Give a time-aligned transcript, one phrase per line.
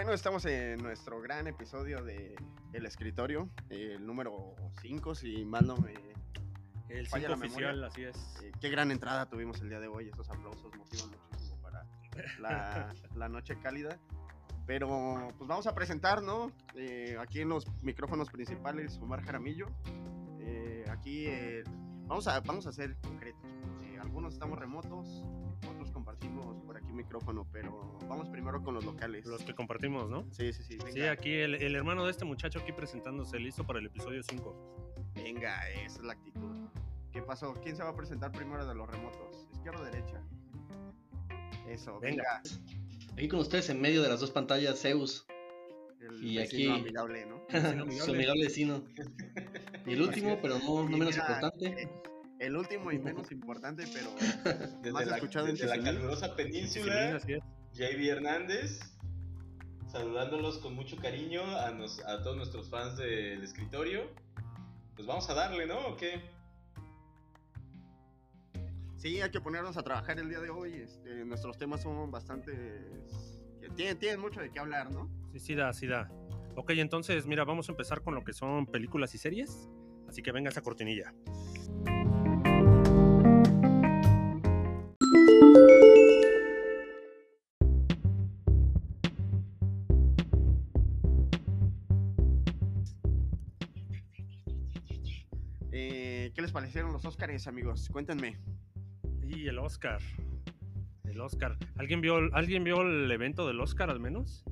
[0.00, 2.34] Bueno, estamos en nuestro gran episodio de
[2.72, 5.92] El Escritorio, el número 5, si mal no me...
[6.88, 7.86] El Falla 5 la oficial, memoria.
[7.86, 8.16] así es.
[8.42, 11.84] eh, qué gran entrada tuvimos el día de hoy, esos aplausos motivan muchísimo para
[12.38, 13.98] la, la noche cálida.
[14.66, 16.50] Pero pues vamos a presentar, ¿no?
[16.76, 19.66] Eh, aquí en los micrófonos principales, Omar Jaramillo.
[20.38, 21.62] Eh, aquí eh,
[22.06, 23.50] vamos, a, vamos a ser concretos.
[24.00, 25.26] algunos estamos remotos,
[26.10, 29.26] compartimos por aquí micrófono, pero vamos primero con los locales.
[29.26, 30.24] Los que compartimos, ¿no?
[30.32, 30.78] Sí, sí, sí.
[30.92, 35.12] Sí, aquí el, el hermano de este muchacho aquí presentándose listo para el episodio 5.
[35.14, 36.66] Venga, esa es la actitud.
[37.12, 37.54] ¿Qué pasó?
[37.62, 39.46] ¿Quién se va a presentar primero de los remotos?
[39.52, 40.20] ¿Izquierda o derecha?
[41.68, 42.40] Eso, venga.
[42.42, 43.12] Venga.
[43.14, 45.26] Aquí con ustedes en medio de las dos pantallas, Zeus,
[46.00, 47.40] El Y vecino aquí- amigable, ¿no?
[48.04, 48.82] su amigable vecino.
[49.86, 51.88] Y el último, pero no, no menos importante, eh,
[52.40, 54.10] El último y menos importante, pero
[54.82, 57.18] Desde Más la, escuchado en desde la calurosa Sí, península.
[57.74, 58.80] JB Hernández,
[59.86, 64.04] saludándolos con mucho cariño a, nos- a todos nuestros fans del escritorio.
[64.96, 65.78] Pues vamos a darle, ¿no?
[65.88, 66.20] ¿O qué?
[68.96, 70.74] sí, hay que ponernos a trabajar el día de hoy.
[70.74, 72.52] Este, nuestros temas son bastante...
[73.76, 75.08] Tienen, tienen mucho de qué hablar, ¿no?
[75.32, 76.10] Sí, sí da, sí da.
[76.56, 79.68] Ok, entonces, mira, vamos a empezar con lo que son películas y series.
[80.08, 81.14] Así que venga esa cortinilla.
[96.70, 97.88] Parecieron los Óscares, amigos?
[97.90, 98.38] Cuéntenme.
[99.26, 99.98] Y el Oscar.
[101.02, 101.56] El Oscar.
[101.76, 104.44] ¿Alguien vio, ¿Alguien vio el evento del Oscar al menos?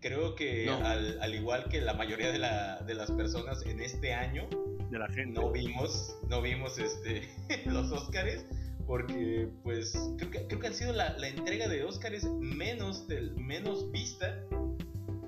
[0.00, 0.76] Creo que No.
[0.86, 4.48] al, al igual que la mayoría de, la- de las personas en este año,
[4.90, 5.38] De la gente.
[5.38, 7.28] no vimos, no vimos este,
[7.66, 8.46] los Óscares.
[8.86, 13.36] Porque, pues, creo que, creo que han sido la, la entrega de Óscares menos, del,
[13.36, 14.34] menos vista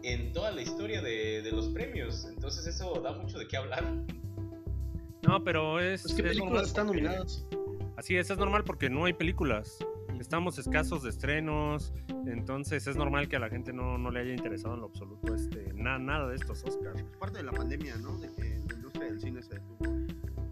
[0.03, 2.25] en toda la historia de, de los premios.
[2.25, 3.85] Entonces, eso da mucho de qué hablar.
[5.23, 6.03] No, pero es.
[6.03, 7.47] pues qué es películas normal están nominadas.
[7.97, 9.79] Así es, es normal porque no hay películas.
[10.19, 11.93] Estamos escasos de estrenos,
[12.27, 15.35] entonces es normal que a la gente no, no le haya interesado en lo absoluto
[15.35, 17.01] este, na- nada de estos Oscars.
[17.01, 18.19] Es parte de la pandemia, ¿no?
[18.19, 19.85] De que la industria del cine se detuvo.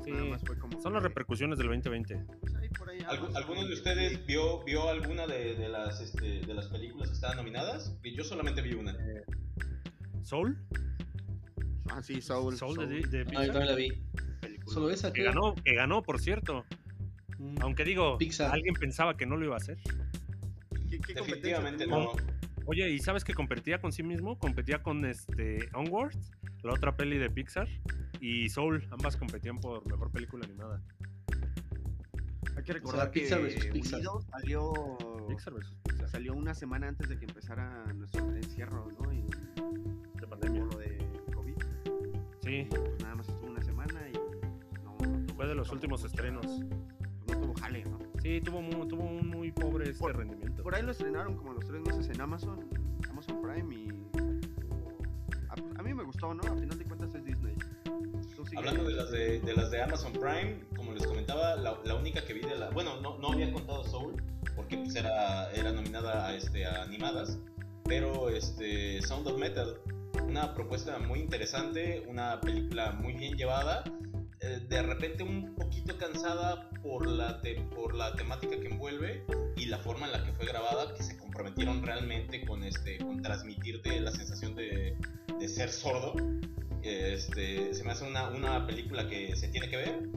[0.05, 2.25] Sí, Nada más fue como son que- las repercusiones del 2020.
[2.41, 6.01] pues ahí por ahí ¿Algu- algo ¿Alguno de ustedes vio, vio alguna de, de las,
[6.01, 7.95] este, de las películas que estaban nominadas?
[8.03, 8.97] Y Yo solamente vi una.
[10.23, 10.57] Soul,
[11.93, 12.57] Ah, sí, Soul.
[12.57, 14.03] Soul, Soul, de, de Ah, Pixar, yo también la vi.
[14.71, 15.33] Solo esa, que creo.
[15.33, 16.65] ganó, que ganó, por cierto.
[17.39, 17.57] Mm.
[17.63, 18.53] Aunque digo, Pixar.
[18.53, 19.79] alguien pensaba que no lo iba a hacer.
[20.89, 22.13] ¿Qué, qué Definitivamente no.
[22.67, 24.39] Oye, ¿y sabes que competía con sí mismo?
[24.39, 26.15] Competía con este Onward,
[26.63, 27.69] la otra peli de Pixar,
[28.21, 30.81] y Soul, ambas competían por mejor película animada.
[32.57, 34.01] Hay que recordar Pixar que versus Pixar.
[34.31, 34.73] Salió,
[35.29, 39.13] versus Pixar, salió una semana antes de que empezara nuestro encierro, ¿no?
[39.13, 39.25] Y,
[40.21, 40.65] de pandemia.
[40.65, 40.99] por lo de
[41.35, 41.57] COVID.
[42.43, 43.27] Sí, Pues nada más
[45.41, 46.45] fue de los últimos estrenos.
[47.27, 47.99] No tuvo jale, ¿no?
[48.21, 50.63] Sí, tuvo, tuvo un muy pobre este Por- rendimiento.
[50.63, 52.69] Por ahí lo estrenaron como los tres meses en Amazon,
[53.09, 53.89] Amazon Prime y...
[55.49, 56.43] A, a mí me gustó, ¿no?
[56.43, 57.55] A final de cuentas es Disney.
[58.55, 62.23] Hablando de las de, de las de Amazon Prime, como les comentaba, la, la única
[62.23, 62.69] que vi de la...
[62.69, 64.23] Bueno, no, no había contado Soul,
[64.55, 67.39] porque pues era, era nominada a, este, a animadas,
[67.85, 69.79] pero este, Sound of Metal,
[70.23, 73.85] una propuesta muy interesante, una película muy bien llevada,
[74.43, 79.25] eh, de repente un poquito cansada por la, te- por la temática que envuelve
[79.57, 83.21] y la forma en la que fue grabada, que se comprometieron realmente con, este, con
[83.23, 84.97] transmitirte la sensación de,
[85.39, 86.15] de ser sordo.
[86.83, 90.09] Este, se me hace una, una película que se tiene que ver,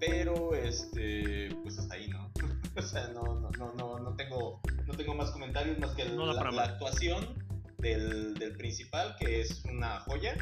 [0.00, 2.30] pero este, pues hasta ahí, ¿no?
[2.76, 6.26] o sea, no, no, no, no, no tengo, no tengo más comentarios más que No
[6.32, 7.44] da la, la actuación
[7.78, 10.34] del, del principal, que es una joya,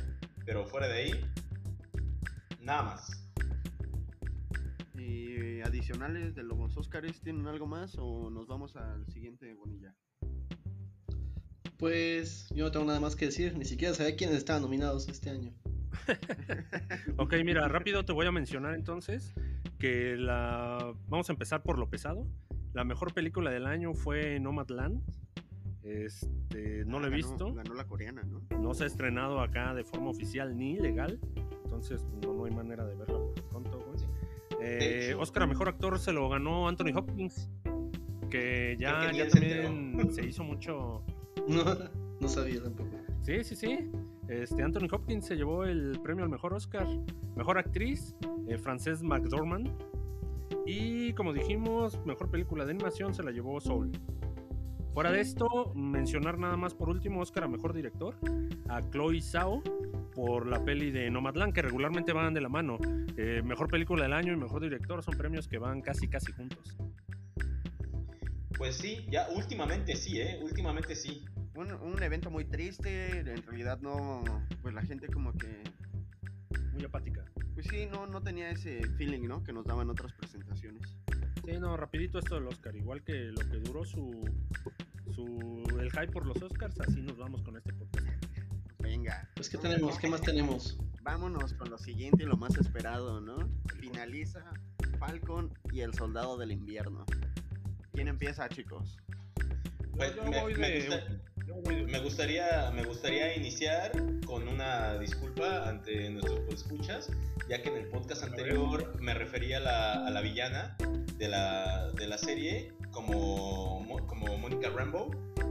[0.46, 1.24] pero fuera de ahí,
[2.60, 3.23] nada más.
[4.96, 9.94] Y adicionales de los Oscars, ¿tienen algo más o nos vamos al siguiente Bonilla?
[11.78, 13.56] Pues yo no tengo nada más que decir.
[13.58, 15.52] Ni siquiera sabía quiénes estaban nominados este año.
[17.16, 19.32] Ok, mira, rápido te voy a mencionar entonces
[19.78, 20.92] que la...
[21.08, 22.26] Vamos a empezar por lo pesado.
[22.72, 25.00] La mejor película del año fue Nomadland.
[25.82, 27.54] Este, no Ah, lo he ganó- visto.
[27.54, 28.40] Ganó la coreana, ¿no?
[28.60, 31.20] No se ha estrenado acá de forma oficial ni legal.
[31.64, 33.34] Entonces no, no hay manera de verla por.
[34.66, 37.50] Eh, Oscar a mejor actor se lo ganó Anthony Hopkins.
[38.30, 41.02] Que ya, que también se hizo mucho.
[41.46, 41.62] No,
[42.20, 42.88] no sabía tampoco.
[43.20, 43.90] Sí, sí, sí.
[44.28, 46.86] Este, Anthony Hopkins se llevó el premio al mejor Oscar.
[47.36, 48.16] Mejor actriz,
[48.48, 49.68] eh, Frances McDormand.
[50.64, 53.92] Y como dijimos, mejor película de animación se la llevó Soul.
[54.94, 58.14] Fuera de esto, mencionar nada más por último Oscar a Mejor Director,
[58.68, 59.62] a Chloe Zhao
[60.14, 62.78] por la peli de Nomadland, que regularmente van de la mano.
[63.16, 66.76] Eh, mejor película del año y Mejor Director son premios que van casi casi juntos.
[68.56, 70.38] Pues sí, ya últimamente sí, ¿eh?
[70.42, 71.24] Últimamente sí.
[71.56, 74.22] Un, un evento muy triste, en realidad no,
[74.62, 75.62] pues la gente como que,
[76.72, 77.24] Muy apática.
[77.54, 79.42] pues sí, no, no tenía ese feeling, ¿no?
[79.42, 80.96] Que nos daban otras presentaciones.
[81.44, 82.74] Sí, no, rapidito esto del Oscar.
[82.74, 84.10] Igual que lo que duró su,
[85.12, 88.03] su el hype por los Oscars, así nos vamos con este podcast.
[89.04, 89.98] Venga, Pues, ¿qué tenemos?
[89.98, 90.78] ¿Qué más tenemos?
[91.02, 93.36] vámonos con lo siguiente y lo más esperado, ¿no?
[93.78, 94.42] Finaliza
[94.98, 97.04] Falcon y el Soldado del Invierno.
[97.92, 98.96] ¿Quién empieza, chicos?
[99.94, 103.92] Pues, me, me de- gusta- me gustaría, me gustaría iniciar
[104.24, 107.10] con una disculpa ante nuestros escuchas,
[107.50, 110.78] ya que en el podcast anterior me refería a la, a la villana
[111.18, 115.10] de la, de la serie como, Mo- como Mónica Rambo,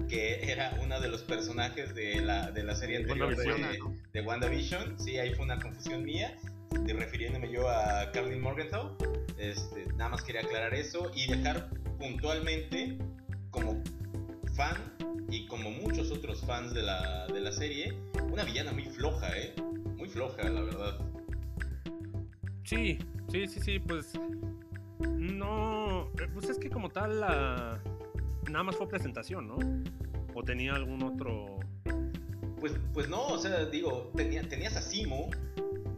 [0.10, 3.98] que era uno de los personajes de la, de la serie anterior de, WandaVision, ¿no?
[4.14, 5.00] de WandaVision.
[5.00, 6.36] Sí, ahí fue una confusión mía,
[6.72, 8.96] de refiriéndome yo a Carlin Morgenthau.
[9.38, 11.70] Este, nada más quería aclarar eso y dejar
[12.00, 12.98] puntualmente
[13.52, 13.84] como
[14.56, 14.78] fan
[15.30, 17.94] y como muchos otros fans de la, de la serie,
[18.32, 19.54] una villana muy floja, ¿eh?
[19.98, 21.00] Muy floja, la verdad.
[22.64, 23.00] Sí,
[23.32, 24.14] sí, sí, sí, pues
[25.08, 27.82] no, eh, pues es que como tal la
[28.50, 29.58] nada más fue presentación, ¿no?
[30.34, 31.60] O tenía algún otro
[32.60, 35.30] Pues, pues no, o sea, digo, tenía, tenías a Simo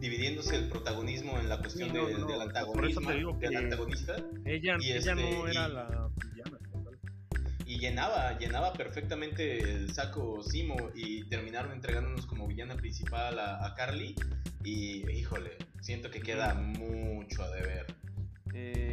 [0.00, 2.36] dividiéndose el protagonismo en la cuestión Sí, no, del, no, del
[2.72, 4.16] por eso antagonismo, del antagonista.
[4.44, 6.58] ella, Y ella este, no era y- la villana.
[7.66, 13.74] y llenaba, llenaba perfectamente el saco Simo y terminaron entregándonos como villana principal a, a
[13.74, 14.14] Carly
[14.62, 17.86] y híjole, siento que queda mucho a deber.
[18.52, 18.85] Eh,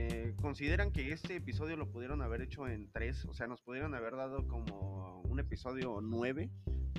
[0.44, 3.24] ¿Consideran que este episodio lo pudieron haber hecho en tres?
[3.30, 6.50] O sea, nos pudieron haber dado como un episodio nueve.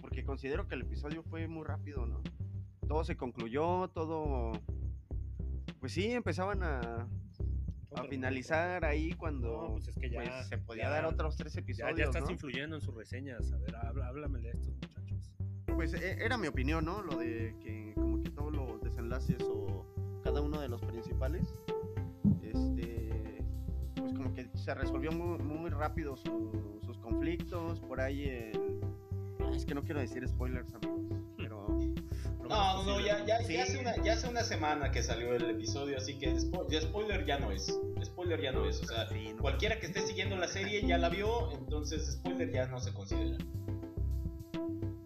[0.00, 2.22] Porque considero que el episodio fue muy rápido, ¿no?
[2.88, 4.52] Todo se concluyó, todo...
[5.78, 7.06] Pues sí, empezaban a,
[7.96, 11.36] a finalizar ahí cuando No, pues es que ya pues, se podía ya- dar otros
[11.36, 12.30] tres episodios, ya estás ¿no?
[12.30, 13.52] influyendo en sus reseñas.
[13.52, 15.30] A ver, habla, háblame de estos muchachos.
[15.66, 17.02] Pues e- era mi opinión, ¿no?
[17.02, 19.84] Lo de que como que todos los desenlaces o
[20.24, 21.46] cada uno de los principales,
[22.42, 23.13] este,
[24.34, 28.80] pues como que se resolvió muy, muy rápido su- sus conflictos, por ahí el...
[29.54, 31.00] Es que no quiero decir spoilers, amigos,
[31.36, 31.66] pero...
[32.48, 33.54] No, no, ya, ya, Sí.
[33.54, 36.80] ya, hace una, ya hace una semana que salió el episodio, así que spo- ya
[36.82, 37.78] spoiler ya no es.
[38.04, 39.40] Spoiler ya no es, o sea, Sí, no.
[39.40, 43.38] cualquiera que esté siguiendo la serie ya la vio, entonces spoiler ya no se considera.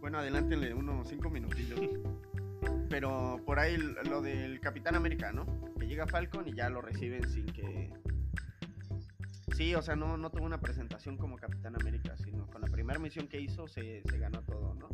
[0.00, 1.78] Bueno, adelántenle unos cinco minutillos.
[2.90, 5.46] Pero por ahí lo del Capitán América, ¿no?
[5.78, 7.87] Que llega Falcon y ya lo reciben sin que...
[9.58, 13.00] Sí, o sea, no, no tuvo una presentación como Capitán América, sino con la primera
[13.00, 14.88] misión que hizo se, se ganó todo, ¿no?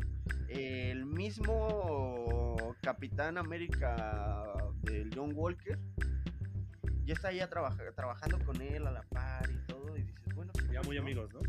[0.49, 4.43] El mismo Capitán América
[4.81, 5.77] del John Walker
[7.03, 10.51] ya está ahí trabaja- trabajando con él a la par y todo, y dices, bueno,
[10.53, 11.01] pues, Ya muy ¿no?
[11.03, 11.41] amigos, ¿no?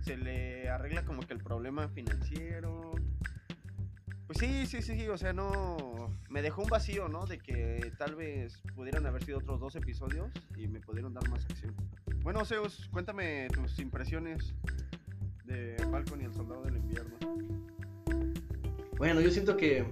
[0.00, 2.94] se le arregla como que el problema financiero.
[4.30, 5.76] Pues sí, sí, sí, o sea, no...
[6.28, 7.26] Me dejó un vacío, ¿no?
[7.26, 11.44] De que tal vez pudieran haber sido otros dos episodios y me pudieron dar más
[11.46, 11.74] acción.
[12.22, 14.54] Bueno, Zeus, cuéntame tus impresiones
[15.46, 17.16] de Falcon y el Soldado del Invierno.
[18.98, 19.84] Bueno, yo siento que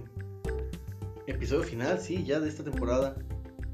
[1.27, 3.17] episodio final, sí, ya de esta temporada.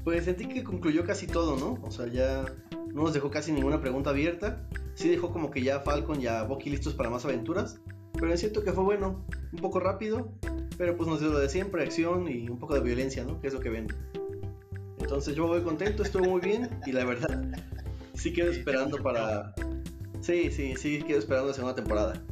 [0.02, 1.80] Pues sentí que concluyó casi todo, ¿no?
[1.86, 2.44] O sea, ya
[2.92, 4.68] no nos dejó casi ninguna pregunta abierta.
[4.94, 7.78] Sí dejó como que ya Falcon y a Bucky listos para más aventuras.
[8.18, 10.32] Pero es cierto que fue bueno, un poco rápido,
[10.78, 13.40] pero pues nos dio lo de siempre, acción y un poco de violencia, ¿no?
[13.40, 13.94] Que es lo que vende.
[14.98, 17.44] Entonces yo voy contento, estuvo muy bien y la verdad
[18.14, 19.54] sí quedo esperando para...
[20.20, 22.22] Sí, sí, sí, quedo esperando la segunda temporada.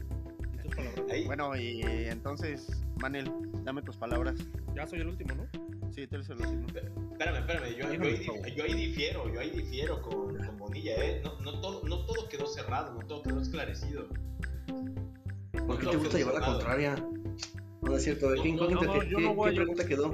[1.27, 2.67] Bueno, y entonces,
[3.01, 3.31] Manel,
[3.63, 4.35] dame tus palabras.
[4.75, 5.47] Ya soy el último, ¿no?
[5.93, 6.67] Sí, tú eres el último.
[7.13, 10.97] espérame, espérame, yo, Ahí yo, ahí, yo ahí difiero, yo ahí difiero con, con Bonilla,
[10.97, 11.21] ¿eh?
[11.23, 14.09] No, no, todo, no todo quedó cerrado, no todo quedó esclarecido.
[15.67, 16.97] ¿Por qué No, te gusta llevar la contraria?
[17.85, 20.13] No es cierto, ¿qué No, incógnita, no, yo qué- no voy qué pregunta quedó?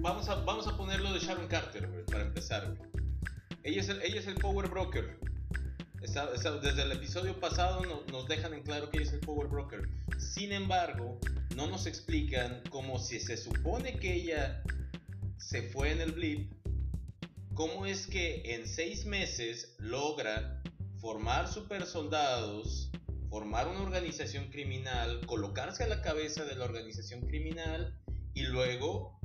[0.00, 2.90] Vamos a, vamos a ponerlo de Sharon Carter, güey, para empezar, güey.
[3.62, 5.18] Ella es el, ella es el Power Broker.
[6.02, 9.20] Está- está- desde el episodio pasado no- nos dejan en claro que ella es el
[9.20, 9.88] Power Broker.
[10.18, 11.18] Sin embargo,
[11.56, 14.62] no nos explican cómo si se supone que ella
[15.38, 16.52] se fue en el blip,
[17.54, 20.62] cómo es que en seis meses logra
[21.00, 22.90] formar super soldados,
[23.34, 27.98] formar una organización criminal, colocarse a la cabeza de la organización criminal
[28.32, 29.18] y luego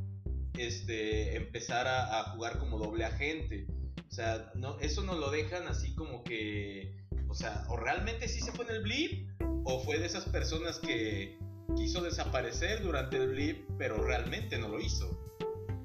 [0.57, 3.67] este, empezar a, jugar como doble agente.
[4.09, 8.41] O sea, no, eso no lo dejan así como que, o sea, o realmente sí
[8.41, 9.29] se fue en el blip,
[9.63, 11.37] o fue de esas personas que
[11.77, 15.07] quiso desaparecer durante el blip, pero realmente no lo hizo.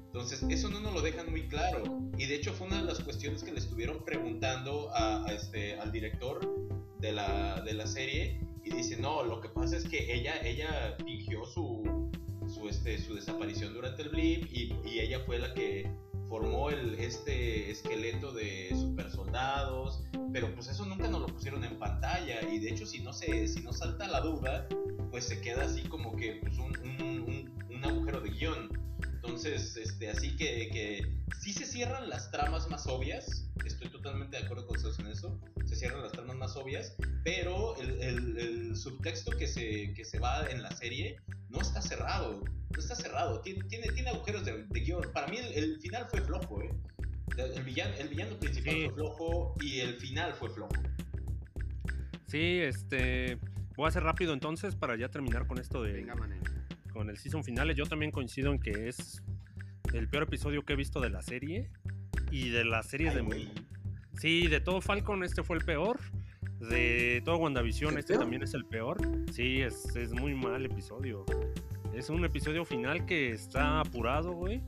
[0.07, 1.83] Entonces, eso no nos lo dejan muy claro.
[2.17, 4.91] Y de hecho fue una de las cuestiones que le estuvieron preguntando
[5.27, 6.64] este, al director
[6.99, 8.39] de la, de la serie.
[8.63, 12.09] Y dice, no, lo que pasa es que ella, ella fingió su,
[12.47, 15.91] su, este, su desaparición durante el blip y, y ella fue la que
[16.27, 21.77] formó el, este esqueleto de super soldados, pero pues eso nunca nos lo pusieron en
[21.77, 24.67] pantalla y de hecho si no se si no salta la duda,
[25.11, 28.69] pues se queda así como que pues, un, un, un, un agujero de guion.
[29.25, 34.43] Entonces, este, así que, que sí se cierran las tramas más obvias, estoy totalmente de
[34.43, 38.75] acuerdo con ustedes en eso, se cierran las tramas más obvias, pero el, el, el
[38.75, 41.17] subtexto que se, que se va en la serie
[41.49, 45.11] no está cerrado, no está cerrado, tiene, tiene, tiene agujeros de, de, guion.
[45.11, 46.69] Para mí el, el, final fue flojo, ¿eh?
[47.37, 48.85] El villano, el villano principal sí.
[48.85, 50.75] fue flojo y el final fue flojo.
[52.27, 53.39] Sí, este...
[53.75, 55.93] Voy a hacer rápido entonces para ya terminar con esto de...
[55.93, 56.64] Venga, manera
[56.95, 57.75] con el season finales.
[57.75, 59.21] Yo también coincido en que es
[59.93, 61.69] el peor episodio que he visto de la serie.
[62.31, 63.21] Y de las series Ay, de.
[63.21, 63.49] güey.
[64.17, 65.99] Sí, de todo Falcon, este fue el peor.
[66.69, 68.21] De todo WandaVision, este peor?
[68.21, 68.97] también es el peor.
[69.31, 71.25] Sí, es, es muy mal episodio.
[71.93, 74.61] Es un episodio final que está apurado, güey.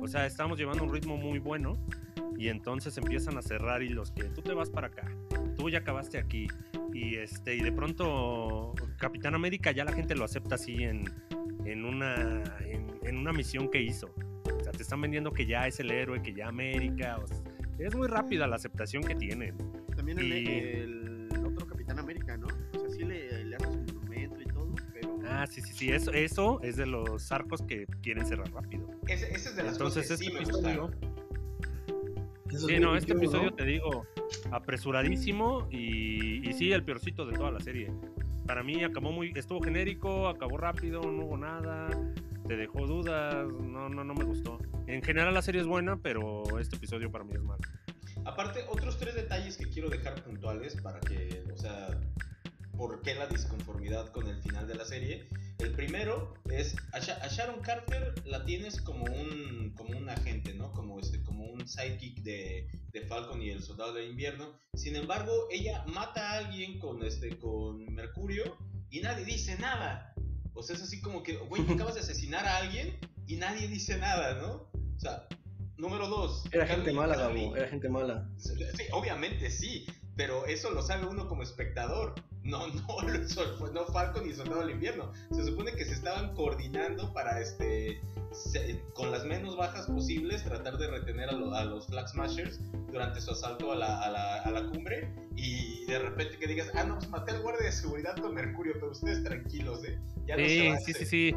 [0.00, 1.74] O sea, estamos llevando un ritmo muy bueno.
[2.38, 5.06] Y entonces empiezan a cerrar hilos que tú te vas para acá.
[5.54, 6.48] Tú ya acabaste aquí.
[6.94, 11.04] Y este, y de pronto Capitán América ya la gente lo acepta así en,
[11.64, 14.14] en una, en, en, una misión que hizo.
[14.44, 17.18] O sea, te están vendiendo que ya es el héroe, que ya América.
[17.22, 17.36] O sea,
[17.78, 19.56] es muy rápida la aceptación que tienen.
[19.96, 22.46] También el, Y- el otro Capitán América, ¿no?
[22.46, 25.18] O sea, sí le, le hace su monumento y todo, pero.
[25.26, 25.90] Ah, sí, sí, sí.
[25.90, 28.90] Eso, eso es de los arcos que quieren cerrar rápido.
[29.08, 30.90] Ese, ese es de las Entonces, cosas que este episodio.
[32.50, 33.56] Sí, no, este episodio ¿no?
[33.56, 34.06] te digo,
[34.52, 37.90] apresuradísimo y, y sí, el peorcito de toda la serie.
[38.46, 41.88] Para mí acabó muy, estuvo genérico, acabó rápido, no hubo nada,
[42.46, 44.58] te dejó dudas, no, no, no me gustó.
[44.86, 47.62] En general la serie es buena, pero este episodio para mí es malo.
[48.24, 51.88] Aparte, otros tres detalles que quiero dejar puntuales para que, o sea,
[52.76, 55.28] por qué la disconformidad con el final de la serie.
[55.64, 60.52] El primero es, a, Sha- a Sharon Carter la tienes como un, como un agente,
[60.54, 60.72] ¿no?
[60.72, 64.60] Como, este, como un sidekick de, de Falcon y el Soldado del Invierno.
[64.74, 68.56] Sin embargo, ella mata a alguien con, este, con Mercurio
[68.90, 70.14] y nadie dice nada.
[70.52, 73.96] O sea, es así como que, güey, acabas de asesinar a alguien y nadie dice
[73.98, 74.70] nada, ¿no?
[74.96, 75.26] O sea,
[75.78, 76.44] número dos.
[76.52, 78.30] Era gente Carly- mala, Carly- Gabo, era gente mala.
[78.36, 78.52] Sí,
[78.92, 82.14] obviamente sí, pero eso lo sabe uno como espectador.
[82.50, 85.10] No, no, no Falcon ni Soldado del Invierno.
[85.32, 90.76] Se supone que se estaban coordinando para, este, se- con las menos bajas posibles, tratar
[90.76, 92.60] de retener a, lo- a los Flag Smashers
[92.92, 95.10] durante su asalto a la, a, la, a la cumbre.
[95.36, 98.74] Y de repente que digas, ah, no, pues maté al guardia de seguridad con Mercurio,
[98.74, 99.98] pero ustedes tranquilos, ¿eh?
[100.26, 100.92] Ya no se Sí, avance".
[100.92, 101.36] sí, sí, sí.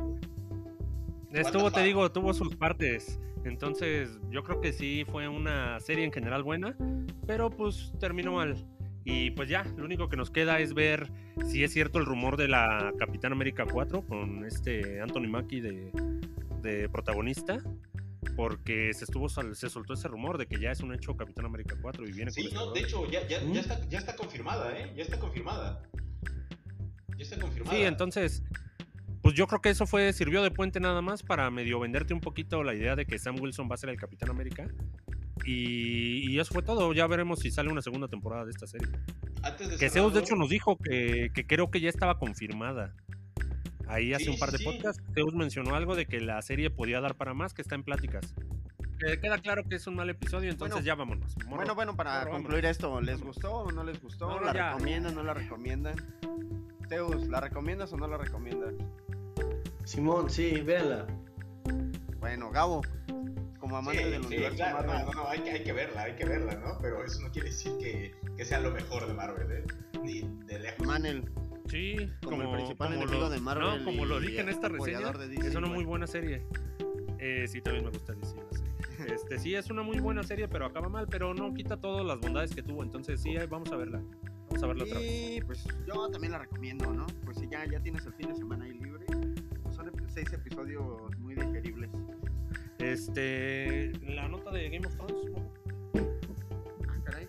[1.32, 3.20] Estuvo, te digo, tuvo sus partes.
[3.46, 6.76] Entonces, yo creo que sí fue una serie en general buena,
[7.26, 8.58] pero pues terminó mal.
[9.10, 11.10] Y pues ya, lo único que nos queda es ver
[11.46, 15.92] si es cierto el rumor de la Capitán América 4 con este Anthony Mackie de,
[16.62, 17.64] de protagonista,
[18.36, 21.78] porque se estuvo se soltó ese rumor de que ya es un hecho Capitán América
[21.82, 23.54] 4 y viene Sí, con no, ese de hecho, ya, ya, ¿Mm?
[23.54, 24.92] ya, está, ya está confirmada, ¿eh?
[24.94, 25.82] Ya está confirmada.
[27.16, 27.78] Ya está confirmada.
[27.78, 28.44] Sí, entonces,
[29.22, 32.20] pues yo creo que eso fue, sirvió de puente nada más para medio venderte un
[32.20, 34.68] poquito la idea de que Sam Wilson va a ser el Capitán América.
[35.46, 36.94] Y, y eso fue todo.
[36.94, 38.88] Ya veremos si sale una segunda temporada de esta serie.
[39.44, 42.94] Antes de Que Zeus, de hecho, nos dijo que, que creo que ya estaba confirmada.
[43.88, 44.66] Ahí hace Sí, un par de sí.
[44.66, 47.84] podcasts, Zeus mencionó algo de que la serie podía dar para más, que está en
[47.84, 48.34] pláticas.
[49.00, 51.36] Que queda claro que es un mal episodio, entonces Bueno, ya vámonos.
[51.46, 51.56] morro.
[51.58, 54.28] Bueno, bueno, para Morro, concluir esto, ¿les gustó o no les gustó?
[54.28, 54.72] No, no, ¿La ya.
[54.74, 55.96] recomiendan o no la recomiendan?
[56.90, 58.74] Teus, ¿la recomiendas o no la recomiendas?
[59.86, 61.06] Simón, sí, véanla.
[62.20, 62.82] Bueno, Gabo,
[63.68, 65.06] como amante Sí, del sí, universo claro, Marvel.
[65.06, 66.78] no, no, no, hay que, hay que verla, hay que verla, ¿no?
[66.82, 69.64] Pero eso no quiere decir que, que sea lo mejor de Marvel, ¿eh?
[70.04, 70.88] Ni de lejos.
[70.88, 71.30] Manel,
[71.70, 73.80] Sí, como, como, el principal como enemigo lo- de Marvel.
[73.80, 75.12] No, como lo y dije en esta reseña,
[75.46, 76.46] es una muy buena serie.
[77.20, 78.68] Eh, sí, también me gusta DC la serie.
[79.14, 82.20] Este, sí, es una muy buena serie, pero acaba mal, pero no quita todas las
[82.20, 82.84] bondades que tuvo.
[82.84, 84.02] Entonces, sí, vamos a verla.
[84.50, 85.12] Vamos a verla otra vez.
[85.38, 87.06] Y pues yo también la recomiendo, ¿no?
[87.26, 89.06] Pues si ya, ya tienes el fin de semana ahí libre,
[89.62, 91.90] pues son seis episodios muy digeribles.
[92.92, 95.52] Este, la nota de Game of Thrones ¿no?
[96.88, 97.28] Ah, caray.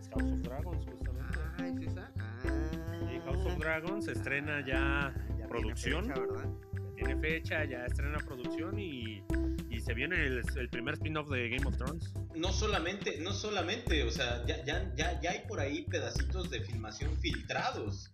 [0.00, 1.38] es House of Dragons, justamente.
[1.58, 2.12] Ah, ¿es esa?
[2.18, 3.12] Ah.
[3.14, 6.04] Y House of Dragons estrena ya, Ah, ya tiene producción.
[6.06, 6.44] fecha, ¿verdad?
[6.72, 9.22] ya tiene fecha, ya estrena producción y,
[9.68, 12.14] y se viene el, el primer spin-off de Game of Thrones.
[12.34, 16.60] No solamente, no solamente, o sea, ya, ya, ya, ya hay por ahí pedacitos de
[16.62, 18.10] filmación filtrados.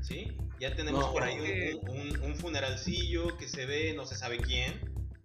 [0.00, 0.32] ¿Sí?
[0.60, 4.14] Ya tenemos No, por ahí que- un, un- un funeralcillo que se ve, no se
[4.14, 4.72] sabe quién,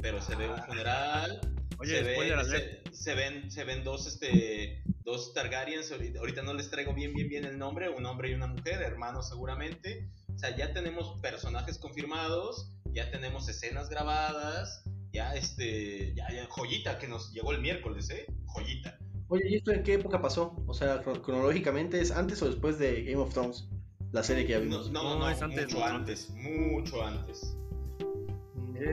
[0.04, 1.40] pero se ve un funeral.
[1.80, 6.70] Oye, se, ve- se, se ven, se ven dos, este, dos Targaryens, ahorita no les
[6.70, 10.08] traigo bien, bien, bien el nombre, un hombre y una mujer, hermanos seguramente.
[10.36, 17.00] O sea, ya tenemos personajes confirmados, ya tenemos escenas grabadas, ya este, ya, ya joyita
[17.00, 18.26] que nos llegó el miércoles, ¿eh?
[18.46, 18.98] Joyita.
[19.30, 20.56] Oye, ¿y esto en qué época pasó?
[20.68, 23.68] O sea, cro- cronológicamente, ¿es antes o después de Game of Thrones?
[24.12, 24.92] La serie que ya No, vimos.
[24.92, 27.58] no, No, no, es antes, mucho mucho antes, mucho antes.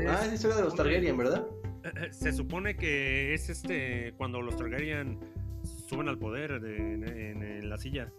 [0.08, 1.46] Ah, es la historia de los Targaryen, ¿verdad?
[2.10, 5.18] Se supone que es este cuando los Targaryen
[5.88, 8.12] suben al poder de- en, en- en la silla.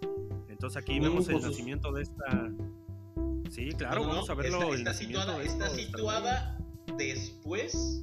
[0.50, 2.50] Entonces aquí Mm, vemos el pues, nacimiento de esta.
[3.50, 4.58] Sí, claro, No, vamos a verlo.
[4.60, 6.58] Está, el está situada, de está situada
[6.98, 8.02] después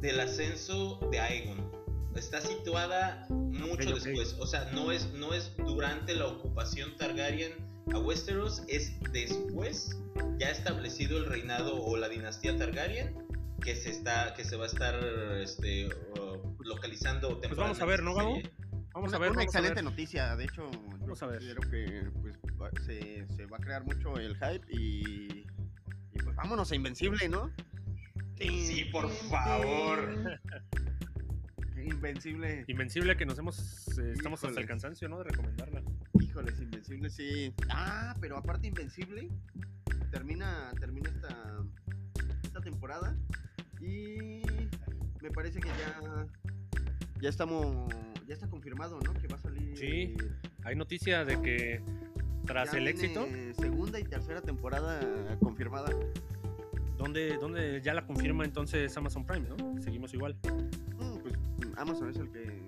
[0.00, 1.70] del ascenso de Aegon.
[2.16, 4.36] Está situada mucho después.
[4.40, 7.52] O sea, no es, no es durante la ocupación Targaryen
[7.94, 9.98] a Westeros, es después,
[10.38, 13.14] ya establecido el reinado o la dinastía Targaryen,
[13.62, 14.94] que se está, que se va a estar
[15.42, 18.14] este, uh, localizando Pues vamos a ver, ¿no.
[18.14, 18.42] Vamos
[19.10, 19.84] una, a ver, una vamos a excelente ver.
[19.84, 20.68] noticia, de hecho,
[20.98, 21.38] Vamos yo a ver.
[21.38, 25.44] considero que pues, va- se, se va a crear mucho el hype y,
[26.12, 27.50] y pues vámonos a Invencible, ¿no?
[28.38, 30.40] Sí, por favor.
[31.84, 32.64] Invencible.
[32.68, 33.98] Invencible que nos hemos.
[33.98, 35.18] eh, estamos hasta el cansancio, ¿no?
[35.18, 35.82] De recomendarla.
[36.20, 37.52] Híjoles, Invencible, sí.
[37.70, 39.28] Ah, pero aparte Invencible
[40.10, 41.58] termina, termina esta,
[42.42, 43.16] esta temporada
[43.80, 44.42] y
[45.22, 46.26] me parece que ya,
[47.20, 47.88] ya estamos,
[48.26, 49.14] ya está confirmado, ¿no?
[49.14, 49.76] Que va a salir.
[49.76, 50.16] Sí,
[50.64, 51.80] Hay noticia de que
[52.46, 53.26] tras ya el éxito,
[53.58, 55.00] Segunda y tercera temporada
[55.40, 55.90] confirmada.
[56.98, 59.80] donde, donde ya la confirma entonces Amazon Prime, ¿no?
[59.80, 60.36] Seguimos igual.
[61.80, 62.60] Amazon es el que.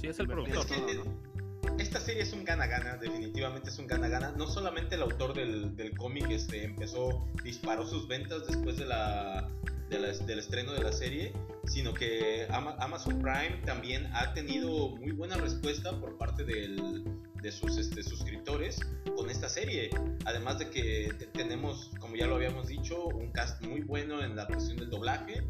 [0.00, 0.58] Sí, es el productor.
[0.58, 1.78] Es que, todo, ¿no?
[1.78, 4.32] Esta serie es un gana-gana, definitivamente es un gana-gana.
[4.36, 9.48] No solamente el autor del, del cómic este, empezó, disparó sus ventas después de la,
[9.88, 11.32] de la- del estreno de la serie,
[11.66, 17.04] sino que Ama- Amazon Prime también ha tenido muy buena respuesta por parte del-
[17.40, 18.80] de sus este, suscriptores
[19.16, 19.90] con esta serie.
[20.24, 24.34] Además de que te- tenemos, como ya lo habíamos dicho, un cast muy bueno en
[24.36, 25.42] la cuestión del doblaje.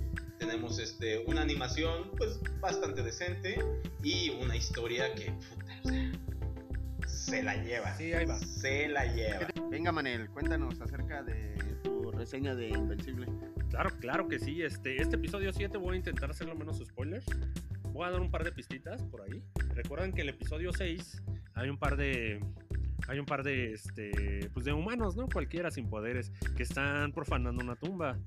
[0.43, 3.65] Tenemos este, una animación pues bastante decente
[4.03, 6.13] y una historia que puta, o sea,
[7.07, 7.95] se la lleva.
[7.97, 8.37] Sí, ahí va.
[8.41, 9.47] Se la lleva.
[9.71, 13.29] Venga, Manel, cuéntanos acerca de tu reseña de Invencible.
[13.71, 14.63] Claro, claro que sí.
[14.63, 17.27] Este, este episodio 7 voy a intentar hacerlo menos spoilers.
[17.93, 19.45] Voy a dar un par de pistitas por ahí.
[19.77, 21.23] Recuerden que el episodio 6
[21.55, 22.41] hay un par de.
[23.07, 24.51] Hay un par de este.
[24.53, 25.29] Pues de humanos, ¿no?
[25.29, 26.33] Cualquiera sin poderes.
[26.57, 28.19] Que están profanando una tumba.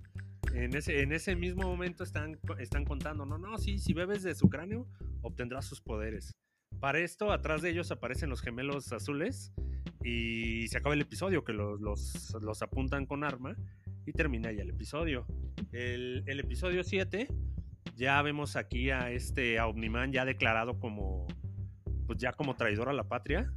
[0.55, 0.73] En
[1.11, 2.39] ese, mismo momento están,
[2.85, 3.25] contando.
[3.25, 4.87] No, no, si bebes de su cráneo,
[5.21, 6.31] obtendrás sus poderes.
[6.79, 9.51] Para esto, atrás de ellos aparecen los gemelos azules.
[10.01, 13.57] Y se acaba el episodio, que los, apuntan con arma
[14.05, 15.25] y termina ya el episodio.
[15.73, 17.27] El, episodio 7,
[17.95, 21.27] ya vemos aquí a este Omniman ya declarado como,
[22.07, 23.51] pues ya como traidor a la patria.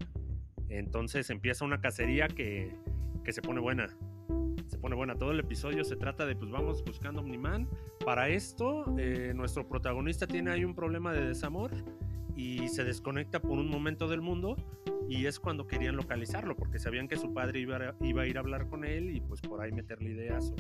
[0.69, 2.73] Entonces empieza una cacería que
[3.29, 3.95] se pone buena.
[4.69, 5.17] Se pone buena.
[5.17, 7.69] Todo el episodio se trata de, pues vamos buscando Omniman.
[8.05, 11.73] Para esto, eh, nuestro protagonista tiene ahí un problema de desamor
[12.37, 14.57] y se desconecta por un momento del mundo
[15.09, 18.37] y es cuando querían localizarlo porque sabían que su padre iba a, iba a ir
[18.37, 20.53] a hablar con él y pues por ahí meterle ideas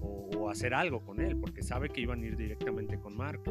[0.00, 3.42] o, hacer algo con él porque sabe que iban a ir directamente con Mark.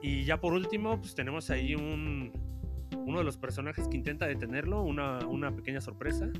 [0.00, 2.32] Y ya por último pues tenemos ahí un,
[3.04, 6.30] uno de los personajes que intenta detenerlo, una, una pequeña sorpresa.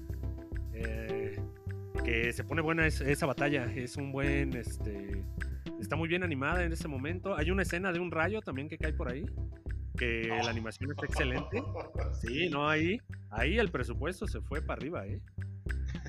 [0.73, 1.22] eh,
[2.05, 5.25] que se pone buena es- esa batalla, es un buen, este,
[5.81, 7.37] está muy bien animada en ese momento.
[7.37, 9.25] Hay una escena de un rayo también que cae por ahí,
[9.97, 11.63] que la animación está excelente.
[12.21, 15.21] Sí, no, ahí, ahí el presupuesto se fue para arriba, ¿eh?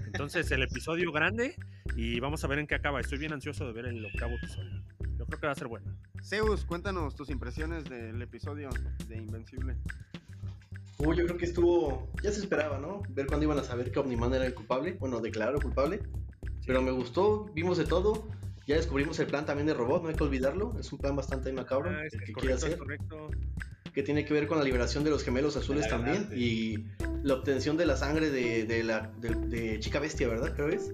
[0.07, 1.55] Entonces, el episodio grande
[1.95, 2.99] y vamos a ver en qué acaba.
[2.99, 4.83] Estoy bien ansioso de ver el octavo episodio.
[5.17, 5.95] Yo creo que va a ser bueno.
[6.23, 8.69] Zeus, cuéntanos tus impresiones del episodio
[9.07, 9.75] de Invencible.
[11.05, 12.09] Uy, yo creo que estuvo.
[12.21, 13.01] Ya se esperaba, ¿no?
[13.09, 14.93] Ver cuándo iban a saber que Omniman era el culpable.
[14.99, 16.01] Bueno, declarado culpable.
[16.65, 18.27] Pero me gustó, vimos de todo.
[18.65, 20.75] Ya descubrimos el plan también de robot, no hay que olvidarlo.
[20.79, 22.77] Es un plan bastante macabro Ah, es el que quiere correcto, es hacer.
[22.79, 23.29] correcto.
[23.93, 26.29] Que tiene que ver con la liberación de los gemelos azules también.
[26.33, 26.85] Y
[27.23, 30.53] la obtención de la sangre de, de la de, de Chica Bestia, ¿verdad?
[30.55, 30.93] Creo es.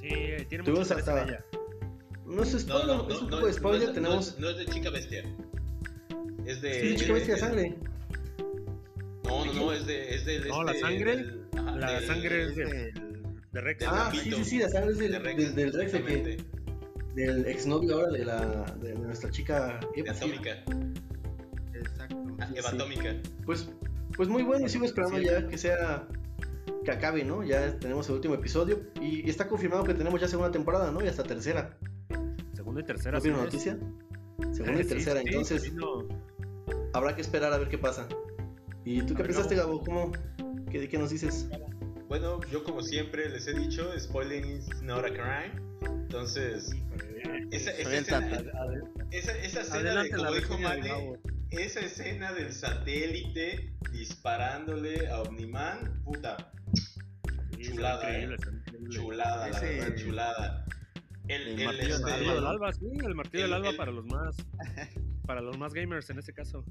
[0.00, 1.26] Sí, eh, tiene mucho hasta-.
[2.26, 3.82] No es No, spoiler, no, no, es un no, poco de spoiler.
[3.82, 4.38] no es- tenemos.
[4.38, 5.24] no es, no es de chica bestia.
[6.44, 6.80] Es de.
[6.90, 7.76] sí, Chica Bestia de sangre.
[9.26, 10.14] No, no, no, es de.
[10.14, 12.92] Es de, de No, la este- sangre, del- ajá, la del- sangre es de, del-
[13.52, 13.78] de Rex.
[13.80, 15.92] del Ah, sí, sí, sí, la sangre es del, de Rex, del, del Rex.
[15.92, 16.36] de que-
[17.14, 20.12] del exnovio ahora de la de nuestra chica De Eva.
[20.12, 20.50] Atómica.
[21.74, 22.16] Exacto.
[22.38, 22.76] Ah, Eva sí.
[22.76, 23.14] Atómica.
[23.44, 23.68] Pues,
[24.16, 26.06] pues muy bueno y sigo esperando ya que sea
[26.84, 27.42] que acabe, ¿no?
[27.42, 31.02] Ya tenemos el último episodio y, y está confirmado que tenemos ya segunda temporada, ¿no?
[31.02, 31.76] Y hasta tercera.
[32.54, 33.18] Segunda y tercera.
[33.18, 33.78] ¿No vieron noticia?
[34.52, 36.06] Segunda y Sí, tercera, sí, entonces no.
[36.92, 38.06] habrá que esperar a ver qué pasa.
[38.86, 39.82] ¿Y tú qué ver, pensaste, Gabo?
[39.82, 40.12] ¿Cómo?
[40.70, 41.48] ¿Qué, qué nos dices?
[42.08, 45.60] Bueno, yo como siempre les he dicho, spoiling is not a crime.
[45.82, 46.70] Entonces,
[47.50, 48.42] esa, esa escena,
[49.10, 51.18] esa, esa escena de, como dijo Gabo.
[51.50, 56.36] esa escena del satélite disparándole a Omniman, puta,
[57.60, 58.36] Chulada, eh.
[58.90, 60.64] chulada, la verdad, chulada.
[61.26, 63.90] El, El el, martillo del este, alba, sí, el martillo el- del alba el- para
[63.90, 64.36] los más
[65.26, 66.64] para los más gamers en este caso.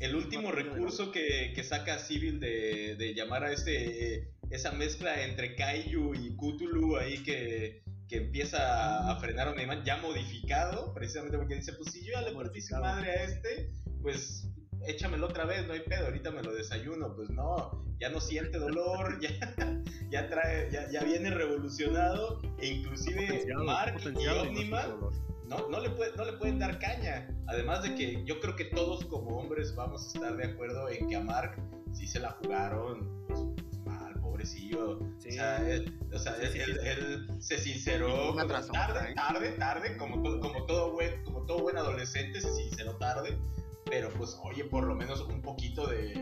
[0.00, 5.54] El último recurso que, que saca Civil de, de llamar a ese esa mezcla entre
[5.54, 11.56] Kaiju y Cthulhu ahí que, que empieza a frenar a Omniman ya modificado, precisamente porque
[11.56, 14.48] dice, pues si yo ya le partí su madre a este, pues
[14.86, 18.58] échamelo otra vez, no hay pedo, ahorita me lo desayuno, pues no, ya no siente
[18.58, 25.27] dolor, ya, ya trae, ya, ya viene revolucionado, e inclusive Mark y Omniman.
[25.48, 27.28] No, no, le puede- no le pueden dar caña.
[27.46, 31.08] Además de que yo creo que todos como hombres vamos a estar de acuerdo en
[31.08, 31.56] que a Mark
[31.92, 33.40] sí se la jugaron pues,
[33.84, 34.98] mal, pobrecillo.
[35.18, 35.30] Sí.
[35.30, 36.88] O sea, él, o sea, Sí, él, sí, él- sí.
[36.88, 38.34] él se sinceró
[38.72, 39.14] tarde, ¿eh?
[39.14, 43.38] tarde, tarde, como, to- como, todo buen, como todo buen adolescente se sinceró tarde.
[43.86, 46.12] Pero pues, oye, por lo menos un poquito de...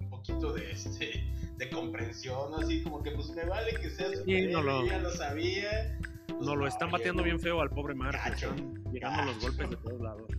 [0.00, 1.24] Un poquito de este
[1.56, 5.10] de comprensión, así como que pues me vale que sea superhéroe, no lo- ya lo
[5.10, 5.98] sabía.
[6.40, 10.30] No lo están bateando bien feo al pobre Están llegando los golpes de todos lados.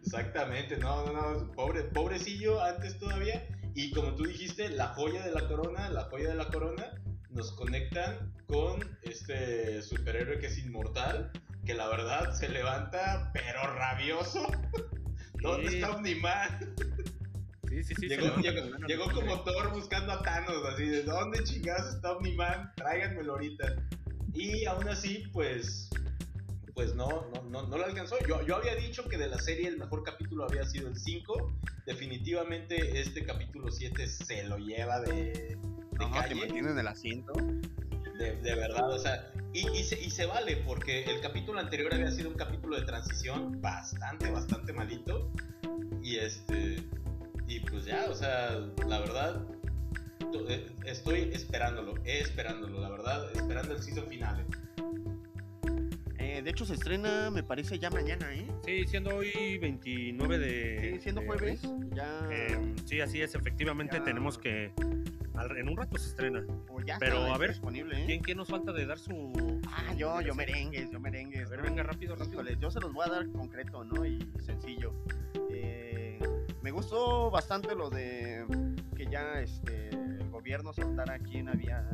[0.00, 3.46] Exactamente, no, no, no, pobre, pobrecillo antes todavía.
[3.74, 6.84] Y como tú dijiste, la joya de la corona, la joya de la corona,
[7.30, 11.30] nos conectan con este superhéroe que es inmortal,
[11.64, 14.46] que la verdad se levanta, pero rabioso.
[15.40, 15.76] ¿Dónde Sí.
[15.76, 16.74] está Omniman?
[17.68, 18.08] Sí, sí, sí.
[18.08, 22.72] Llegó, llegó- llegó como Thor buscando a Thanos, así de ¿dónde chingados está Omniman?
[22.76, 23.64] Tráiganmelo ahorita.
[24.34, 25.90] Y aún así, pues,
[26.74, 28.16] pues no, no, no, no lo alcanzó.
[28.26, 31.52] Yo, yo había dicho que de la serie el mejor capítulo había sido el 5.
[31.86, 35.58] Definitivamente este capítulo 7 se lo lleva de, de
[35.98, 36.34] No, te calle.
[36.34, 37.32] mantienen el asiento.
[38.18, 41.92] De, de verdad, o sea, y, y se, y se vale porque el capítulo anterior
[41.92, 45.30] había sido un capítulo de transición bastante, bastante malito.
[46.02, 46.82] Y este,
[47.48, 48.50] y pues ya, o sea,
[48.86, 49.44] la verdad,
[50.86, 54.44] estoy esperándolo, esperándolo, la verdad, esperando el season final.
[56.18, 58.46] Eh, de hecho, se estrena, me parece, ya mañana, ¿eh?
[58.64, 60.92] Sí, siendo hoy 29 de.
[60.94, 61.90] Sí, siendo de jueves, abril.
[61.94, 62.28] ya.
[62.30, 63.34] Eh, sí, así es.
[63.34, 64.04] Efectivamente, Ya.
[64.04, 64.72] tenemos que.
[65.34, 66.44] al- En un rato se estrena.
[66.68, 68.06] o ya pero, está a ver, disponible, ¿eh?
[68.06, 69.60] ¿Quién, quién nos falta de dar su.
[69.68, 71.46] Ah, yo, yo merengues, yo merengues.
[71.48, 71.64] A ver, ¿no?
[71.66, 72.34] venga, rápido, rápido.
[72.40, 74.06] Híjoles, yo se los voy a dar concreto, ¿no?
[74.06, 74.94] Y sencillo.
[75.50, 76.18] Eh,
[76.62, 78.46] me gustó bastante lo de
[79.04, 81.90] que ya este, el gobierno soltara a quien había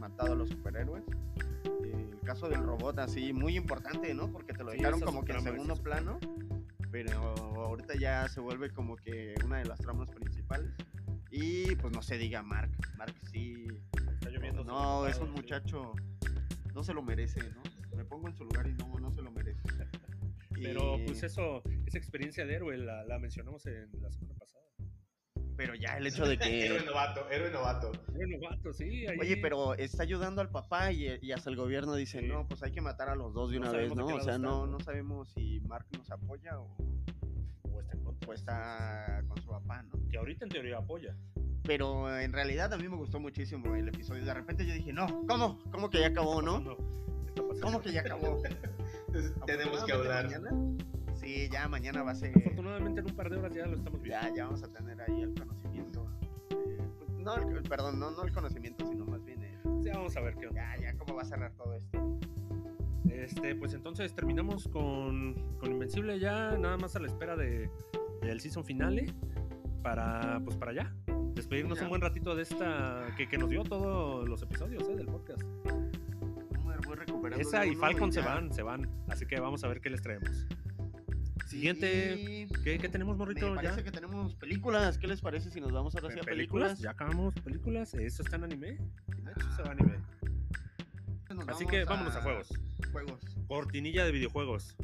[0.00, 1.04] matado a los superhéroes.
[1.84, 4.30] El caso del robot así, muy importante, ¿no?
[4.30, 6.18] Porque te lo Sí, dejaron como que en segundo plano.
[6.90, 10.70] Pero ahorita ya se vuelve como que una de las tramas principales.
[11.30, 12.70] Y pues no se diga Mark.
[12.96, 13.66] Mark sí.
[14.14, 14.64] Está lloviendo.
[14.64, 15.92] No, es un muchacho.
[16.74, 17.96] No se lo merece, ¿no?
[17.96, 19.62] Me pongo en su lugar y no, no se lo merece.
[20.50, 24.64] Pero Y- pues eso, esa experiencia de héroe la, la mencionamos en la semana pasada.
[25.58, 26.86] Pero ya el hecho de héroe que.
[26.86, 27.92] novato, héroe novato.
[28.14, 29.06] Bueno, vato, sí.
[29.06, 29.18] Ahí...
[29.20, 32.26] Oye, pero está ayudando al papá y, y hasta el gobierno dice, Sí.
[32.28, 34.06] no, pues hay que matar a los dos de No una vez, ¿no?
[34.06, 34.78] O sea, no, ¿no?
[34.80, 36.76] sabemos si Mark nos apoya o,
[37.72, 38.28] O está en contra.
[38.30, 40.08] o está con su papá, ¿no?
[40.08, 41.14] Que ahorita en teoría apoya.
[41.64, 44.24] Pero en realidad a mí me gustó muchísimo el episodio.
[44.24, 45.58] De repente yo dije, no, ¿cómo?
[45.70, 46.76] ¿Cómo que ya acabó, no?
[47.60, 48.40] ¿Cómo que ya acabó?
[49.46, 50.24] Tenemos que hablar.
[50.26, 50.50] Mañana,
[51.34, 52.36] sí, ya mañana va a ser.
[52.36, 54.20] Afortunadamente en un par de horas ya lo estamos viendo.
[54.28, 56.06] Ya, ya vamos a tener ahí el conocimiento.
[56.50, 56.78] eh,
[57.18, 60.34] no, el- perdón, no, no el conocimiento, sino más bien el- Ya vamos a ver
[60.36, 60.76] qué onda.
[60.76, 62.18] ya, ya cómo va a cerrar todo esto.
[63.10, 67.70] Este, pues entonces terminamos con, con Invencible ya, nada más a la espera de,
[68.22, 69.12] del season finale
[69.82, 70.94] para, pues para allá.
[71.34, 71.84] Despedirnos Ya.
[71.84, 75.42] un buen ratito de esta que, que nos dio todos los episodios eh, del podcast.
[76.86, 78.26] Voy recuperando Esa y Falcon se ya.
[78.26, 78.88] van, se van.
[79.08, 80.46] Así que vamos a ver qué les traemos.
[81.48, 83.54] Siguiente, ¿Qué, qué tenemos, me morrito?
[83.54, 83.82] parece ¿Ya?
[83.82, 84.98] que tenemos películas.
[84.98, 86.72] ¿Qué les parece si nos vamos ahora sí a ¿Películas?
[86.72, 86.78] películas?
[86.80, 87.94] Ya acabamos películas.
[87.94, 88.66] Eso está en anime.
[89.06, 89.98] De hecho, se va a anime.
[91.34, 92.48] Nos Así que vámonos a juegos.
[92.92, 93.20] Juegos.
[93.46, 94.76] Cortinilla de videojuegos.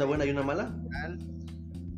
[0.00, 0.74] ¿Una buena y una mala?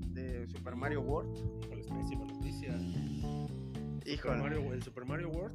[0.08, 1.38] De Super Mario World.
[1.62, 2.76] Híjole, pésima noticia.
[2.76, 4.42] Super Híjole.
[4.42, 5.54] Mario- el Super Mario World.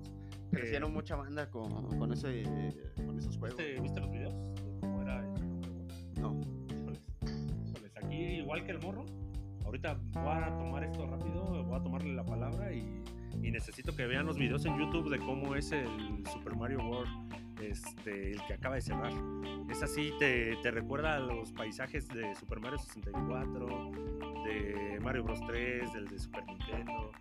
[0.52, 2.44] Crecieron eh, mucha banda con, con, ese,
[3.06, 3.58] con esos juegos.
[3.58, 4.34] ¿Viste, viste los videos?
[4.34, 6.20] de ¿Cómo era el Super Mario World?
[6.22, 6.40] No.
[6.72, 7.10] Híjoles,
[7.70, 9.04] híjoles, aquí igual que el morro,
[9.66, 13.04] ahorita voy a tomar esto rápido, voy a tomarle la palabra y,
[13.44, 15.86] y necesito que vean los videos en YouTube de cómo es el
[16.32, 17.27] Super Mario World,
[17.62, 19.12] este, el que acaba de cerrar.
[19.70, 23.92] Es así, te, te recuerda a los paisajes de Super Mario 64,
[24.46, 27.12] de Mario Bros 3, del de Super Nintendo.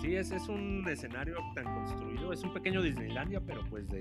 [0.00, 4.00] Sí, ese es un escenario tan construido, es un pequeño Disneylandia, pero pues de,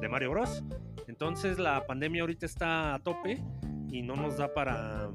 [0.00, 0.62] de Mario Bros.
[1.08, 3.42] Entonces la pandemia ahorita está a tope
[3.90, 5.10] y no nos da para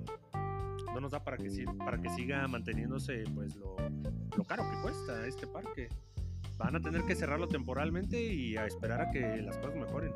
[0.93, 3.75] no nos da para que para que siga manteniéndose pues lo,
[4.35, 5.89] lo caro que cuesta este parque.
[6.57, 10.11] Van a tener que cerrarlo temporalmente y a esperar a que las cosas mejoren.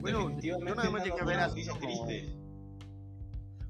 [0.00, 2.36] Bueno, yo nada más llegué a ver como- triste.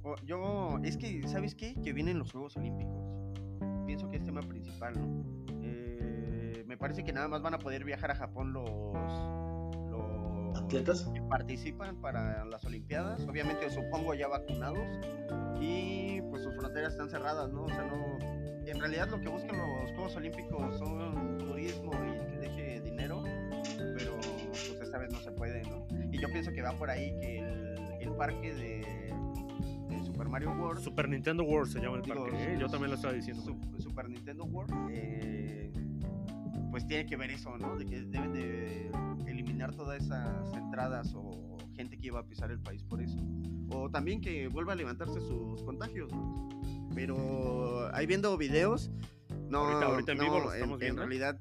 [0.02, 1.74] o- Yo, es que, ¿sabes qué?
[1.82, 3.02] Que vienen los Juegos Olímpicos.
[3.86, 5.24] Pienso que es tema principal, ¿no?
[5.62, 8.70] Eh, me parece que nada más van a poder viajar a Japón los,
[9.90, 11.10] los ¿Atletas?
[11.14, 13.26] que participan para las Olimpiadas.
[13.26, 14.86] Obviamente, supongo ya vacunados.
[15.60, 17.64] Y pues sus fronteras están cerradas, ¿no?
[17.64, 18.18] O sea, no.
[18.66, 23.22] En realidad, lo que buscan los Juegos Olímpicos son turismo y que deje dinero.
[23.96, 24.16] Pero
[24.48, 25.86] pues esta vez no se puede, ¿no?
[26.12, 29.12] Y yo pienso que va por ahí que el, el parque de,
[29.88, 30.82] de Super Mario World.
[30.82, 32.56] Super Nintendo World se llama el Digo, parque, ¿eh?
[32.58, 33.42] yo también lo estaba diciendo.
[33.42, 35.72] Su- Super Nintendo World, eh,
[36.70, 37.76] pues tiene que ver eso, ¿no?
[37.76, 38.90] De que deben de
[39.26, 43.18] eliminar todas esas entradas o gente que iba a pisar el país por eso.
[43.70, 46.48] O también que vuelva a levantarse sus contagios, ¿no?
[46.94, 48.90] Pero ahí viendo videos,
[49.50, 51.02] no, Ahorita- ahorita en no, vivo lo estamos en, viendo.
[51.02, 51.38] realidad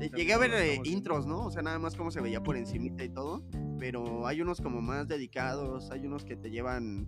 [0.00, 1.44] eh, llegué a ver eh, intros, ¿no?
[1.46, 3.42] O sea, nada más cómo se veía por encimita y todo,
[3.78, 7.06] pero hay unos como más dedicados, hay unos que te llevan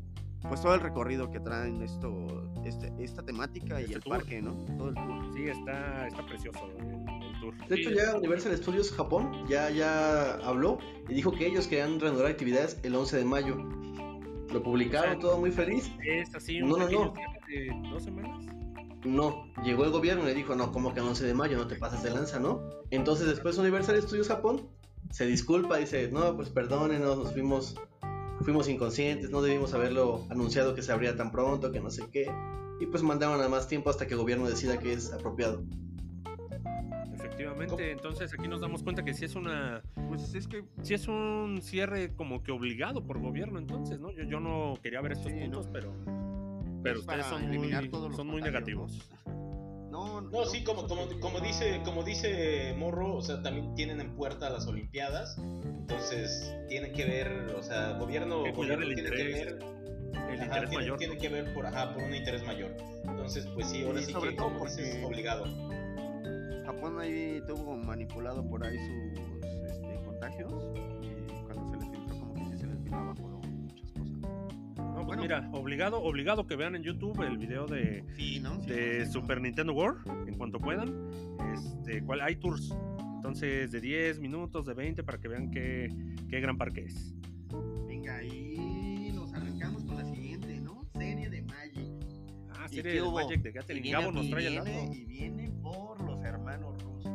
[0.49, 4.13] pues todo el recorrido que traen esto, este, esta temática y Este el tour.
[4.19, 4.55] parque, ¿no?
[4.77, 5.33] Todo el tour.
[5.35, 6.85] Sí, está, está precioso el,
[7.23, 7.55] el tour.
[7.69, 12.01] De hecho, Sí, ya Universal Studios Japón ya, ya habló y dijo que ellos querían
[12.01, 13.57] reanudar actividades el 11 de mayo.
[14.53, 15.91] Lo publicaron O sea, todo muy feliz.
[16.05, 17.15] Es así un No, no, no.
[17.15, 18.45] cierre de dos semanas.
[19.05, 21.67] No, llegó el gobierno y le dijo, no, como que el 11 de mayo no
[21.67, 22.63] te pases de lanza, ¿no?
[22.91, 24.69] Entonces después Universal Studios Japón
[25.11, 27.75] se disculpa, dice, no, pues perdónenos, nos fuimos,
[28.43, 32.31] fuimos inconscientes, no debimos haberlo anunciado que se abría tan pronto, que no sé qué.
[32.81, 35.65] Y pues mandaron a más tiempo hasta que el gobierno decida que es apropiado.
[37.15, 37.83] Efectivamente, ¿Cómo?
[37.83, 41.61] entonces aquí nos damos cuenta que sí es una Pues es que sí es un
[41.63, 44.11] cierre como que obligado por gobierno entonces, ¿no?
[44.11, 45.73] Yo, yo no quería ver estos Sí, puntos, ¿no?
[45.73, 45.93] pero
[46.83, 47.73] pero ustedes son muy,
[48.17, 48.99] son muy negativos.
[49.27, 50.21] ¿no?
[50.21, 54.15] No, No, sí, como, como, como dice, como dice Morro, o sea, también tienen en
[54.17, 59.25] puerta las Olimpiadas, entonces tienen que ver, o sea, gobierno, Que gobierno el tiene que
[59.25, 59.59] ver,
[60.31, 60.99] El ajá, interés tiene, mayor.
[60.99, 62.75] tiene que ver por, ajá, por un interés mayor.
[63.05, 65.45] Entonces, pues sí, ahora Y sí sobre que todo como dices, porque- es obligado.
[66.65, 70.53] Japón ahí tuvo manipulado por ahí sus este, contagios
[71.03, 73.29] y cuando se les filtró como que sí se les vino abajo
[75.17, 75.23] bueno.
[75.23, 78.57] mira, obligado, obligado que vean en YouTube el video de, Sí, ¿no?
[78.59, 80.95] de Super Nintendo World en cuanto puedan.
[81.55, 82.21] Este, ¿cuál?
[82.21, 82.75] Hay tours.
[83.17, 85.89] Entonces, de 10 minutos, de 20, para que vean qué,
[86.29, 87.15] qué gran parque es.
[87.87, 90.85] Venga, ahí nos arrancamos con la siguiente, ¿no?
[90.95, 91.89] Serie de Magic.
[92.51, 93.13] Ah, ¿Y serie de hubo?
[93.21, 94.95] Magic de Y viene, Gabo nos y trae el viene- dato.
[94.95, 97.13] y viene por los hermanos rusos.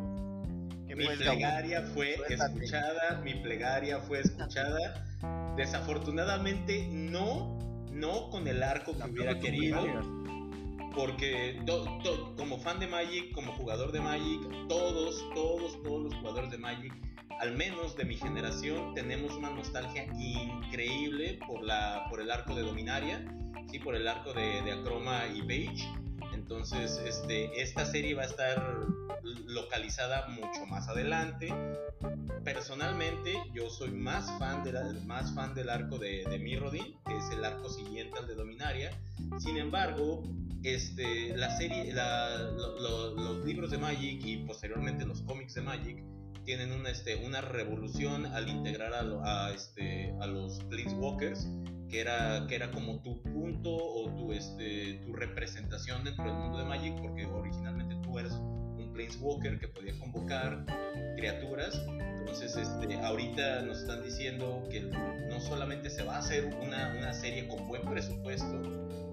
[0.88, 1.32] ¿Qué Mi pues, Gabo?
[1.34, 2.54] plegaria fue Suéltate.
[2.54, 5.04] escuchada, mi plegaria fue escuchada.
[5.58, 7.58] Desafortunadamente no,
[7.98, 9.86] no con el arco que hubiera querido.
[10.96, 11.60] Porque
[12.36, 16.94] como fan de Magic, como jugador de Magic, todos, todos, todos los jugadores de Magic,
[17.40, 22.64] al menos de mi generación, tenemos una nostalgia increíble por, la, por el arco de
[22.64, 23.24] Dominaria,
[23.70, 25.88] sí, por el arco de, de Acroma y Page.
[26.50, 28.88] Entonces, este, esta serie va a estar
[29.48, 31.54] localizada mucho más adelante.
[32.46, 37.18] Personalmente, yo soy más fan, de la- más fan del arco de, de Mirrodin, que
[37.18, 38.92] es el arco siguiente al de Dominaria.
[39.40, 40.24] Sin embargo,
[40.64, 45.62] este, la serie, la- lo- lo- los libros de Magic y posteriormente los cómics de
[45.64, 46.02] Magic
[46.46, 51.46] tienen una, este, una revolución al integrar a, a, este, a los Planeswalkers,
[51.89, 56.58] que era, que era como tu punto o tu, este, tu representación dentro del mundo
[56.58, 60.65] de Magic, porque originalmente tú eres un Planeswalker que podía convocar
[61.15, 61.82] criaturas.
[62.19, 67.13] Entonces, este, ahorita nos están diciendo que no solamente se va a hacer una, una
[67.13, 68.62] serie con buen presupuesto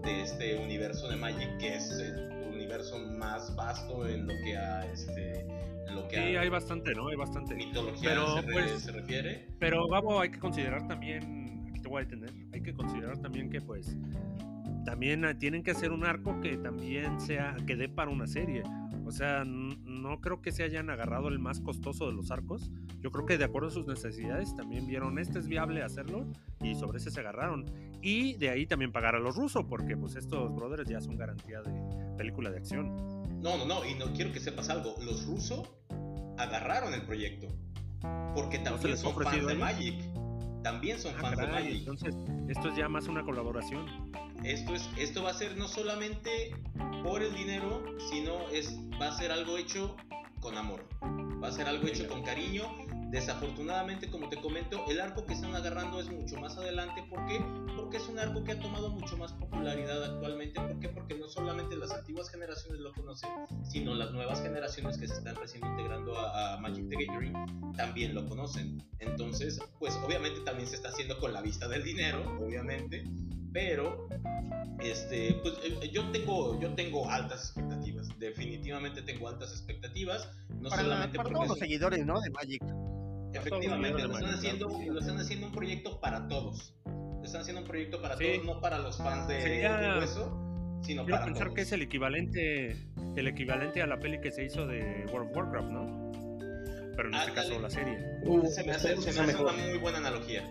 [0.02, 4.84] de este universo de Magic, que es el universo más vasto en lo que a,
[4.92, 5.46] este,
[5.92, 7.08] lo que Sí, hay bastante, ¿no?
[7.08, 7.54] Hay bastante.
[7.54, 9.48] mitología Pero, se, re- pues, se refiere.
[9.60, 12.32] Pero Gabo, hay que considerar también, aquí te voy a detener,
[12.64, 13.96] que considerar también que pues
[14.84, 18.62] también ah, tienen que hacer un arco que también sea, que dé para una serie.
[19.06, 22.70] O sea, no creo que se hayan agarrado el más costoso de los arcos.
[23.00, 26.26] Yo creo que de acuerdo a sus necesidades también vieron este es viable hacerlo
[26.62, 27.66] y sobre ese se agarraron.
[28.02, 31.60] Y de ahí también pagar a los rusos, porque pues estos brothers ya son garantía
[31.62, 32.96] de película de acción.
[33.42, 34.94] No, no, no, y no quiero que sepas algo.
[35.04, 35.70] Los rusos
[36.38, 37.48] agarraron el proyecto.
[38.34, 39.64] Porque se también les son ha ofrecido fans de?
[39.64, 40.13] Magic.
[40.64, 41.78] También son Ah, fans de Magic.
[41.80, 42.16] entonces,
[42.48, 43.86] esto es ya más una colaboración.
[44.42, 46.56] Esto, es, esto va a ser no solamente
[47.04, 49.94] por el dinero, sino es, va a ser algo hecho
[50.40, 50.84] con amor.
[51.42, 52.64] Va a ser algo hecho con cariño.
[53.14, 57.00] Desafortunadamente, como te comento, el arco que están agarrando es mucho más adelante.
[57.08, 57.40] ¿Por qué?
[57.76, 60.60] Porque es un arco que ha tomado mucho más popularidad actualmente.
[60.60, 60.88] ¿Por qué?
[60.88, 63.30] Porque no solamente las antiguas generaciones lo conocen,
[63.70, 68.16] sino las nuevas generaciones que se están recién integrando a, a Magic the Gathering también
[68.16, 68.82] lo conocen.
[68.98, 73.04] Entonces, pues obviamente también se está haciendo con la vista del dinero, obviamente.
[73.52, 74.08] Pero
[74.80, 78.08] este, pues eh, yo tengo, yo tengo altas expectativas.
[78.18, 80.28] Definitivamente tengo altas expectativas.
[80.60, 82.20] No para, la- solamente para porque todos es- los seguidores, ¿no?
[82.20, 82.64] De Magic.
[83.38, 86.74] Efectivamente lo están haciendo, lo están haciendo un proyecto para todos.
[86.86, 88.24] Lo están haciendo un proyecto para Sí.
[88.34, 91.54] todos, no para los fans de, Sería- de hueso, sino Quiero para pensar todos.
[91.56, 92.76] que es el equivalente,
[93.16, 96.10] el equivalente a la peli que se hizo de World of Warcraft, ¿no?
[96.96, 97.48] Pero en este Ándale.
[97.48, 97.98] caso la serie.
[98.24, 100.44] Uh, se me esa hace, se me hace una muy buena analogía.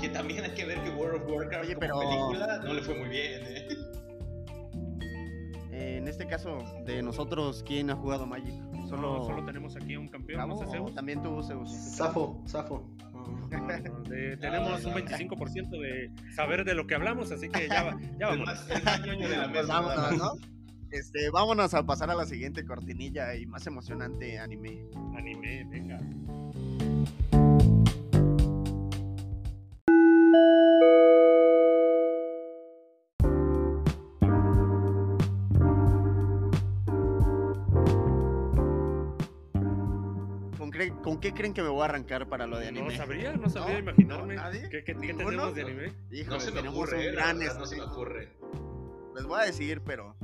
[0.00, 2.82] Que también hay que ver que World of Warcraft Oye, como pero- película no le
[2.82, 3.42] fue muy bien.
[3.46, 3.68] ¿eh?
[5.72, 8.54] Eh, en este caso, de nosotros, ¿quién ha jugado Magic?
[8.92, 10.94] Solo, Solo, solo tenemos aquí a un campeón, no sé, Zeus.
[10.94, 11.70] también tú, Zeus.
[11.96, 12.86] Zafo, Zafo.
[13.50, 14.98] No, no, de- tenemos un no.
[14.98, 18.50] 25% de saber de lo que hablamos, así que ya, va- ya vamos.
[18.68, 20.50] Pues.
[20.90, 24.84] Este, vámonos a pasar a la siguiente cortinilla y más emocionante anime.
[25.16, 25.98] Anime, venga.
[40.88, 42.96] ¿Con, cre- con qué creen que me voy a arrancar para lo de No anime?
[42.96, 43.90] sabría, no sabría ¿No?
[43.90, 44.34] imaginarme.
[44.36, 44.42] ¿No?
[44.42, 44.68] ¿Nadie?
[44.68, 45.92] ¿Qué, qué- qué tenemos de anime?
[46.10, 47.92] Híjole, No se me tenemos ocurre, un gran verdad, no se me estreno.
[47.92, 48.32] ocurre.
[49.14, 50.16] Les voy a decir, pero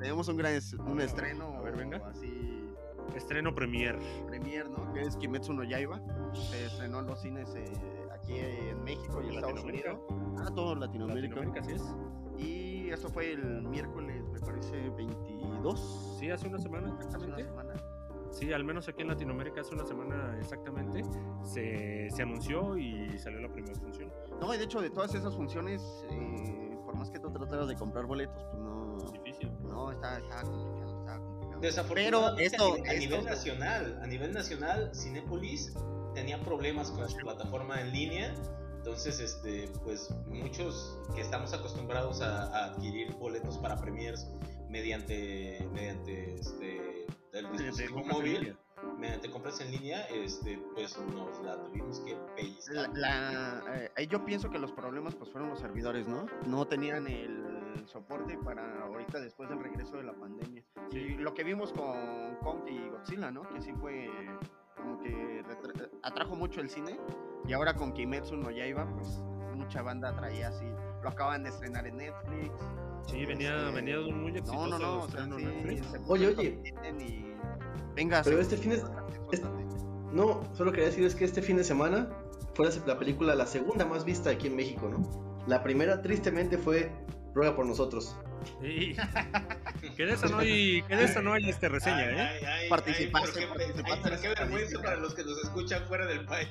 [0.00, 2.02] tenemos un gran es- un estreno A ver, venga.
[2.08, 2.50] así
[3.14, 3.96] Estreno premier.
[4.26, 4.92] premier, ¿no?
[4.92, 6.00] Que es Kimetsu no Yaiba.
[6.34, 7.64] Se estrenó en los cines eh,
[8.12, 9.92] aquí en México y en Estados Latinoamérica.
[9.94, 10.40] Unidos.
[10.40, 11.36] Ah, todo Latinoamérica.
[11.36, 11.94] Latinoamérica, es.
[12.44, 16.16] Y eso fue el miércoles, me parece, 22.
[16.18, 17.74] Sí, hace una semana hace una semana.
[18.34, 21.02] Sí, al menos aquí en Latinoamérica hace una semana exactamente.
[21.44, 24.12] Se, se anunció y salió la primera función.
[24.40, 27.76] No, y de hecho, de todas esas funciones, eh, por más que tú trataras de
[27.76, 28.96] comprar boletos, pues no.
[29.12, 29.50] Difícil.
[29.62, 31.60] No, está, está complicado, está complicado.
[31.60, 35.74] Desafortunadamente, Pero esto- a, nivel, a nivel esto- nacional, a nivel nacional, Cinépolis
[36.14, 38.34] tenía problemas con su plataforma en línea.
[38.78, 44.28] Entonces, este, pues muchos que estamos acostumbrados a, a adquirir boletos para premiers
[44.68, 46.93] mediante, mediante este,
[47.34, 48.56] el Mediante dispositivo compras en móvil, línea.
[48.98, 52.74] mediante compras en línea, este, pues nos la tuvimos que pellizcar.
[52.94, 56.26] La, la- eh, ahí yo pienso que los problemas pues fueron los servidores, ¿no?
[56.46, 60.62] No tenían el soporte para ahorita después del regreso de la pandemia.
[60.92, 63.42] Y lo que vimos con Kong y Godzilla, ¿no?
[63.52, 64.08] Que sí fue
[64.76, 65.42] como que
[66.02, 66.98] atrajo mucho el cine.
[67.46, 69.18] Y ahora con Kimetsu no Yaiba, pues
[69.54, 70.64] mucha banda traía así.
[71.02, 72.52] Lo acaban de estrenar en Netflix.
[73.06, 74.98] Sí, venía, Este, venía de un muy No, exitoso no, no.
[75.00, 75.86] o sea, estreno sí, en Netflix.
[75.90, 76.60] se Oye, oye.
[76.64, 77.24] el top 10 y-
[77.94, 79.64] Venga, Pero este fin suéltate, es- suéltate.
[80.12, 82.08] No, solo quería decir es que este fin de semana
[82.54, 85.44] fue la, la película la segunda más vista aquí en México, ¿no?
[85.46, 86.90] La primera, tristemente, fue
[87.34, 88.16] Ruega por nosotros.
[88.60, 88.94] Sí.
[89.96, 92.20] que de esa no hay, que de esa no hay este reseña, Ay, ¿eh?
[92.20, 96.06] ay, ay, Participaste, ay, pero qué- pero qué vergüenza para los que nos escuchan fuera
[96.06, 96.48] del país.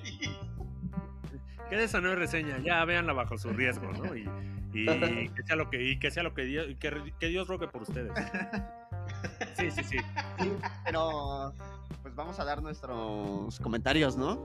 [1.69, 4.15] Que de esa no hay reseña, ya véanla bajo su riesgo, ¿no?
[4.15, 4.29] Y,
[4.73, 7.47] y que sea lo que, y que sea lo que Dios, y que, que Dios
[7.47, 8.11] rogue por ustedes.
[9.57, 9.97] Sí, sí, sí.
[10.85, 11.53] Pero
[12.01, 14.35] pues vamos a dar nuestros comentarios, ¿no?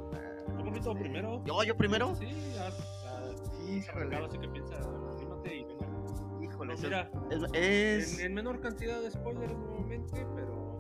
[0.47, 1.43] ¿Tú bonito primero?
[1.45, 2.15] Yo, yo primero.
[2.17, 3.73] Sí, ya, ya.
[3.73, 3.89] Híjole.
[3.91, 4.75] arrancado, así que piensa,
[5.15, 5.87] anímate y venga.
[6.43, 10.77] Híjole, No, eso mira, es, es- en, en menor cantidad de spoilers nuevamente, pero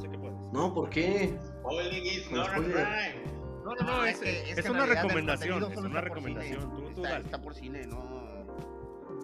[0.00, 0.38] sé que puedes.
[0.52, 1.38] No, ¿por qué?
[1.60, 2.72] Spoiling is Con not a spoiler.
[2.74, 3.34] crime.
[3.64, 6.60] No, no, no, es, que- es que una recomendación, es una recomendación.
[6.70, 7.24] Tú, tú está, dale.
[7.24, 8.33] está por cine, no,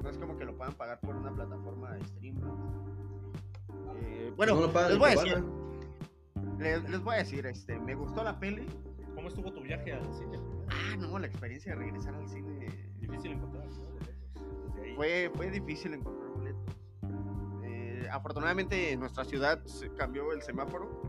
[0.02, 2.40] no es como que lo puedan pagar por una plataforma de stream.
[2.40, 2.56] ¿no?
[4.02, 5.44] Eh, bueno, no lo pagan les voy a decir,
[6.58, 8.66] les, les voy a decir, este, me gustó la peli.
[9.14, 10.38] ¿Cómo estuvo tu viaje al cine?
[10.68, 12.68] Ah, no, la experiencia de regresar al cine
[13.00, 14.94] Difícil encontrar, ¿no?
[14.96, 16.76] Fue, fue difícil encontrar boletos.
[17.64, 21.02] Eh, afortunadamente en nuestra ciudad se cambió el semáforo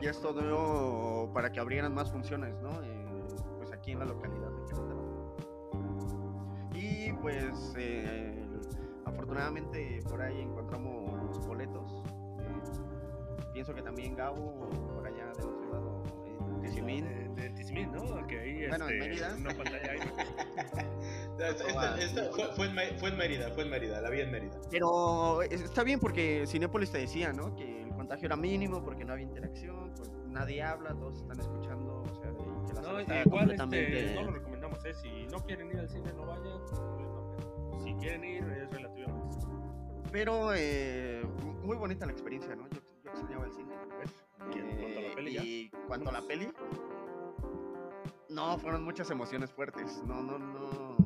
[0.00, 2.82] y esto dio para que abrieran más funciones, ¿no?
[2.82, 3.26] Eh,
[3.58, 5.13] pues aquí en la localidad de Querétaro.
[6.74, 8.34] Y pues eh,
[9.04, 12.02] afortunadamente por ahí encontramos boletos.
[12.40, 17.04] Eh, pienso que también Gabo por allá de otro lado, en Tizimín.
[17.34, 18.26] De, de Tizimín, ¿no?
[18.26, 19.36] Que ahí Bueno, en este, Mérida.
[19.38, 19.98] una pantalla ahí.
[21.34, 24.30] Esta- esta- esta- fue, fue en, fue en Mérida, fue en Mérida, la vi en
[24.30, 24.54] Mérida.
[24.70, 27.54] Pero es- está bien porque Cinépolis te decía, ¿no?
[27.56, 32.02] Que el contagio era mínimo porque no había interacción, pues nadie habla, todos están escuchando,
[32.02, 34.04] o sea, que la No, sala y está igual completamente...
[34.06, 34.32] este, no lo
[34.74, 34.94] recomendamos, ¿eh?
[34.94, 37.80] Si no quieren ir al cine, no vayan.
[37.82, 39.36] Si quieren ir, es relativamente.
[40.12, 41.22] Pero eh,
[41.62, 42.68] muy bonita la experiencia, ¿no?
[42.68, 43.74] Yo, yo extrañaba el cine.
[44.54, 46.52] ¿Y en cuanto a la peli y cuanto a la peli,
[48.28, 50.02] no, fueron muchas emociones fuertes.
[50.06, 50.96] No, no, no.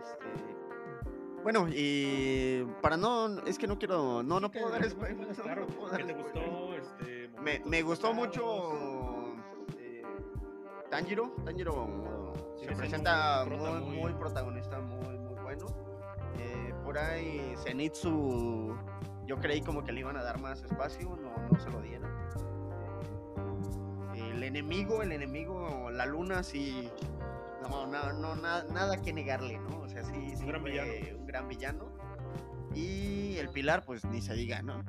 [0.00, 1.42] Este.
[1.42, 5.36] Bueno, y para no, es que no quiero, no, no puedo dar spoilers.
[5.38, 6.50] no, Claro, no puedo dar ¿qué te spoilers.
[6.50, 6.74] gustó?
[6.74, 8.93] Este, Me, me gustó mucho eh,
[10.94, 11.32] Tanjiro.
[11.44, 15.66] Tanjiro Sí, se es presenta muy, prota muy, muy- protagonista, muy, muy bueno.
[16.38, 18.76] Eh, por ahí Zenitsu,
[19.26, 22.08] yo creí como que le iban a dar más espacio, no, no se lo dieron.
[24.14, 26.88] Eh, el enemigo, el enemigo, la luna, sí.
[27.68, 29.80] No, no, no, na- nada que negarle, ¿no?
[29.80, 30.92] O sea, sí, sí gran fue villano.
[31.18, 31.86] un gran villano.
[32.72, 34.84] Y el pilar, pues ni se diga, ¿no?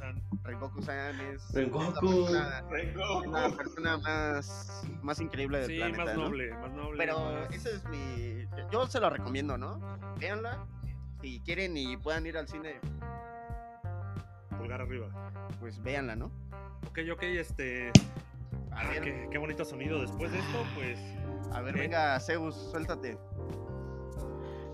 [0.00, 0.22] Rengoku-san.
[0.44, 2.24] Rengoku-san es Rengoku.
[2.26, 3.30] es la, Rengoku.
[3.30, 6.24] la persona más, más increíble del Sí, planeta, más ¿no?
[6.24, 6.98] noble, más noble.
[6.98, 8.46] Pero más- ese es mi...
[8.70, 9.80] Yo se lo recomiendo, ¿no?
[10.18, 10.66] Véanla.
[11.20, 12.80] Si quieren y puedan ir al cine,
[14.58, 15.08] Pulgar arriba.
[15.60, 16.26] pues véanla, ¿no?
[16.88, 17.90] Ok, ok, este.
[18.70, 20.00] A ah, ver, qué, qué bonito sonido.
[20.00, 20.98] Después de esto, pues.
[21.52, 21.80] a ver, ¿eh?
[21.80, 23.16] venga, Zeus, suéltate.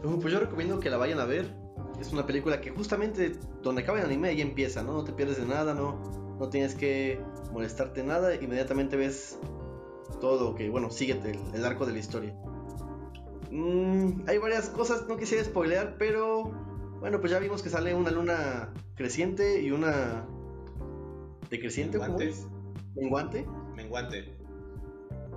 [0.02, 1.52] Uh, Pues yo recomiendo que la vayan a ver.
[2.00, 3.32] Es una película que justamente
[3.62, 4.92] donde acaba el anime ahí empieza, ¿no?
[4.92, 7.20] No te pierdes de nada, no, no tienes que
[7.52, 8.34] molestarte nada.
[8.34, 9.38] Inmediatamente ves
[10.20, 12.34] todo lo que, bueno, síguete el, el arco de la historia.
[13.50, 16.52] Mm, hay varias cosas, no quisiera spoilear, pero
[17.00, 20.26] bueno, pues ya vimos que sale una luna creciente y una
[21.50, 22.46] decreciente, ¿cómo es?
[22.94, 23.46] Menguante.
[23.74, 24.37] Menguante.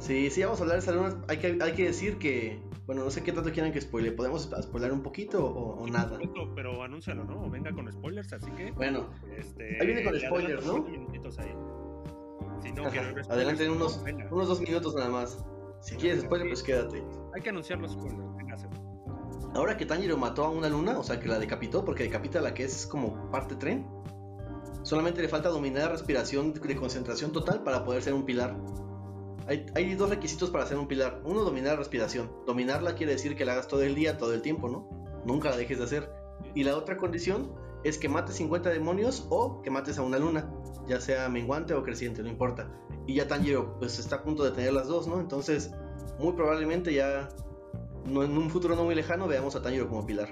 [0.01, 1.21] Sí, sí, vamos a hablar de esa luna.
[1.27, 4.11] Hay que, hay que decir que, bueno, no sé qué tanto quieran que spoile.
[4.11, 6.17] ¿Podemos spoiler un poquito o, o nada?
[6.17, 7.47] supuesto, pero anúncialo, ¿no?
[7.51, 8.71] Venga con spoilers, así que.
[8.71, 10.87] Bueno, Este, Ahí viene con le spoilers, ¿no?
[10.87, 11.55] ahí.
[12.63, 15.45] Si no, Ajá, adelante en no, unos, unos dos minutos nada más.
[15.81, 17.03] Si quieres spoiler, pues quédate.
[17.35, 18.35] Hay que anunciar los spoilers.
[18.37, 18.55] Venga,
[19.53, 22.41] Ahora que Tanjiro mató a una luna, o sea que la decapitó, porque decapita a
[22.41, 23.85] la que es como parte tren,
[24.81, 28.55] solamente le falta dominar la respiración de concentración total para poder ser un pilar.
[29.47, 31.21] Hay, dos requisitos para ser un pilar.
[31.25, 32.31] Uno, dominar la respiración.
[32.45, 34.87] Dominarla quiere decir que la hagas todo el día, todo el tiempo, ¿no?
[35.25, 36.09] Nunca la dejes de hacer.
[36.55, 37.51] Y la otra condición
[37.83, 40.49] es que mates 50 demonios o que mates a una luna,
[40.87, 42.69] ya sea menguante o creciente, no importa.
[43.07, 45.19] Y ya Tanjiro pues está a punto de tener las dos, ¿no?
[45.19, 45.71] Entonces,
[46.19, 47.29] muy probablemente ya
[48.05, 50.29] no, en un futuro no muy lejano veamos a Tanjiro como pilar.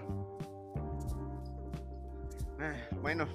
[2.60, 3.28] Ah, bueno.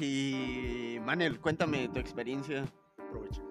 [0.00, 2.64] Y Manel, cuéntame tu experiencia.
[2.98, 3.45] aprovecha.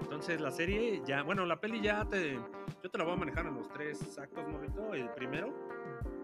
[0.00, 2.34] Entonces la serie ya, bueno, la peli ya te,
[2.82, 4.94] yo te la voy a manejar en los tres actos, morrito.
[4.94, 5.54] El primero,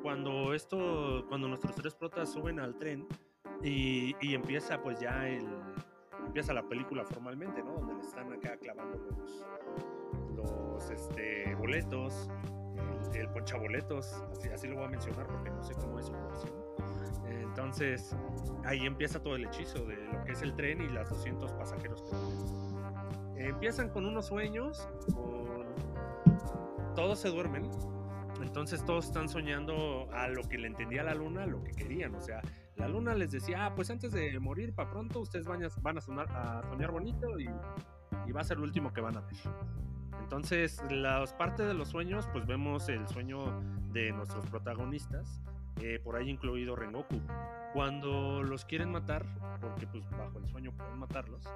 [0.02, 3.06] cuando esto, cuando nuestros tres protas suben al tren
[3.62, 5.46] y, y empieza pues ya el,
[6.26, 7.74] empieza la película formalmente, ¿no?
[7.74, 9.44] Donde le están acá clavando los,
[10.34, 12.28] los, este, boletos,
[13.14, 16.14] el, el ponchaboletos, así, así lo voy a mencionar porque no sé cómo es su.
[17.56, 18.14] Entonces,
[18.64, 22.02] ahí empieza todo el hechizo de lo que es el tren y las 200 pasajeros
[22.02, 22.75] que.
[23.36, 25.66] Empiezan con unos sueños, con...
[26.94, 27.70] todos se duermen,
[28.42, 32.20] entonces todos están soñando a lo que le entendía la luna, lo que querían, o
[32.20, 32.40] sea,
[32.76, 35.98] la luna les decía, ah, pues antes de morir para pronto ustedes van a, van
[35.98, 37.48] a, sonar- a soñar bonito y,
[38.26, 39.34] y va a ser lo último que van a ver.
[40.20, 43.60] Entonces, las partes de los sueños, pues vemos el sueño
[43.92, 45.40] de nuestros protagonistas,
[45.80, 47.20] eh, por ahí incluido Rengoku.
[47.72, 49.24] Cuando los quieren matar,
[49.60, 51.46] porque pues bajo el sueño pueden matarlos,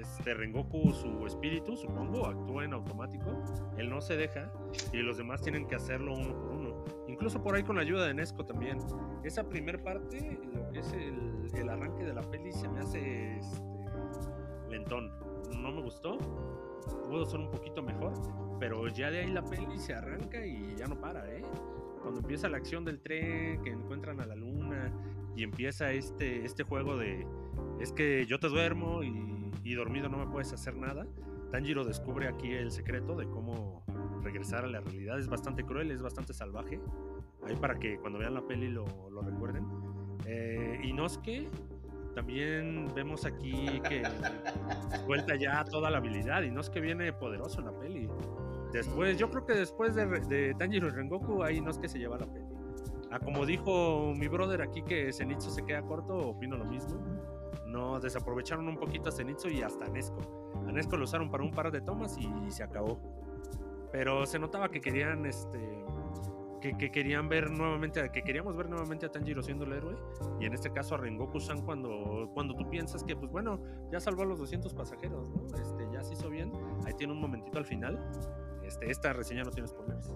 [0.00, 3.42] este Rengoku, su espíritu, supongo, actúa en automático,
[3.76, 4.52] él no se deja
[4.92, 6.84] y los demás tienen que hacerlo uno por uno.
[7.08, 8.78] Incluso por ahí con la ayuda de Nesco también.
[9.24, 13.38] Esa primer parte, lo que es el, el arranque de la peli, se me hace
[13.38, 13.62] este,
[14.70, 15.12] lentón.
[15.60, 16.18] No me gustó.
[17.08, 18.12] Pudo ser un poquito mejor,
[18.58, 21.44] pero ya de ahí la peli se arranca y ya no para, ¿eh?
[22.00, 24.92] Cuando empieza la acción del tren, que encuentran a la luna
[25.36, 27.26] y empieza este, este juego de
[27.80, 31.06] es que yo te duermo y, y dormido no me puedes hacer nada.
[31.50, 33.84] Tanjiro descubre aquí el secreto de cómo
[34.22, 35.18] regresar a la realidad.
[35.18, 36.80] Es bastante cruel, es bastante salvaje.
[37.46, 39.66] Ahí para que cuando vean la peli lo, lo recuerden.
[40.26, 41.48] Eh, Inosuke,
[42.14, 44.02] también vemos aquí que
[45.06, 46.42] suelta ya toda la habilidad.
[46.42, 48.08] Inosuke viene poderoso en la peli.
[48.72, 52.26] Después, yo creo que después de, de Tanjiro y Rengoku, ahí Inosuke se lleva la
[52.26, 52.46] peli.
[53.10, 56.98] Ah, como dijo mi brother aquí que Zenitsu se queda corto, opino lo mismo.
[57.72, 60.52] No desaprovecharon un poquito a Zenitsu y hasta a Nesco.
[60.68, 63.00] A Nesco lo usaron para un par de tomas y se acabó.
[63.90, 65.58] Pero se notaba que querían este
[66.60, 69.96] que, que querían ver nuevamente, que queríamos ver nuevamente a Tanjiro siendo el héroe,
[70.40, 73.60] y en este caso a Rengoku-san cuando, cuando tú piensas que, pues bueno,
[73.90, 75.44] ya salvó a los 200 pasajeros, ¿no?
[75.58, 76.52] Este, ya se hizo bien,
[76.86, 77.98] ahí tiene un momentito al final,
[78.64, 80.08] este, esta reseña no tiene spoilers,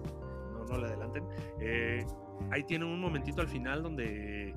[0.53, 1.27] no, no le adelanten,
[1.59, 2.05] eh,
[2.49, 4.55] ahí tiene un momentito al final donde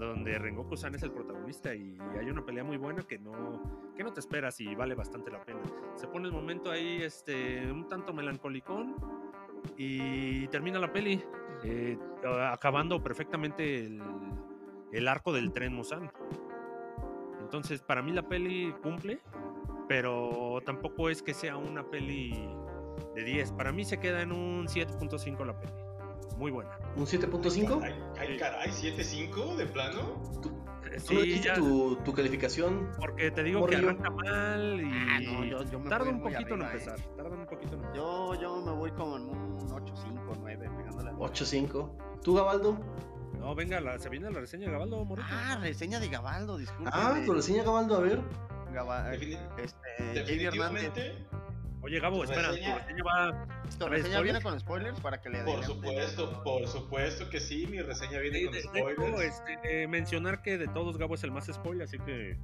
[0.00, 4.12] donde Rengoku-san es el protagonista y hay una pelea muy buena que no, que no
[4.12, 5.60] te esperas y vale bastante la pena.
[5.96, 8.96] Se pone el momento ahí este, un tanto melancolicón,
[9.76, 11.22] y termina la peli,
[11.64, 11.98] eh,
[12.50, 14.02] acabando perfectamente el,
[14.92, 16.10] el, arco del tren Musan.
[17.40, 19.20] Entonces, para mí la peli cumple,
[19.88, 22.48] pero tampoco es que sea una peli
[23.14, 23.52] de 10.
[23.52, 25.72] Para mí se queda en un 7.5 la peli.
[26.36, 26.70] Muy buena.
[26.96, 27.82] ¿Un 7.5?
[28.18, 30.22] Ay, caray, ¿7.5 de plano?
[30.98, 31.54] Sí, ya.
[31.54, 32.90] Tu, tu, calificación?
[32.98, 36.62] Porque te digo que arranca mal y ah, no, yo, yo tarda un poquito en
[36.62, 36.98] empezar.
[36.98, 37.08] Eh.
[37.16, 37.96] Tarda un poquito en empezar.
[37.96, 41.10] Yo, yo me voy como en un 8.5, 9, pegándole.
[41.12, 42.20] 8.5.
[42.22, 42.78] ¿Tú, Gabaldo?
[43.38, 45.28] No, venga, la, se viene la reseña de Gabaldo, Morito.
[45.30, 46.90] Ah, reseña de Gabaldo, disculpe.
[46.92, 48.20] Ah, tu reseña de Gabaldo, a ver.
[48.72, 49.38] Gaba, este,
[50.14, 51.26] Definitivamente.
[51.82, 53.46] Oye, Gabo, espera, tu reseña va.
[53.78, 57.80] ¿Tu reseña viene con spoilers para que le Por supuesto, por supuesto que sí, mi
[57.80, 59.20] reseña viene con spoilers.
[59.20, 62.36] este, eh, mencionar que de todos Gabo es el más spoiler, así que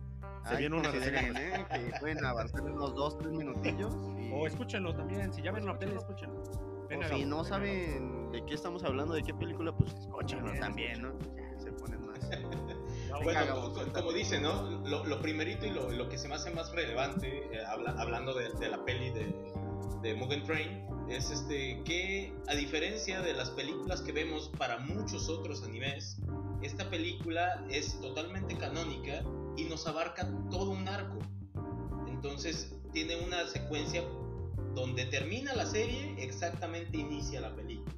[0.45, 1.21] se Ay, viene una reseña.
[1.39, 1.67] ¿eh?
[1.71, 3.95] Que pueden avanzar unos 2, 3 minutillos.
[4.19, 4.31] Y...
[4.33, 6.43] O escúchenlo también, si ya ven la tele, escúchenlo.
[6.89, 10.53] Venga, o si no venga, saben de qué estamos hablando, de qué película, pues escúchenlo
[10.59, 11.13] también, ¿no?
[11.37, 12.21] Ya se ponen más.
[13.19, 14.63] No, bueno, como, como dice, ¿no?
[14.87, 18.35] Lo, lo, primerito y lo, lo, que se me hace más relevante, eh, habla, hablando
[18.35, 19.35] de, de, la peli de,
[20.03, 25.29] de Mugen Train, es este que, a diferencia de las películas que vemos para muchos
[25.29, 26.19] otros animes,
[26.63, 29.23] esta película es totalmente canónica
[29.57, 31.19] y nos abarca todo un arco.
[32.09, 34.03] Entonces, tiene una secuencia
[34.75, 37.96] donde termina la serie, exactamente inicia la película.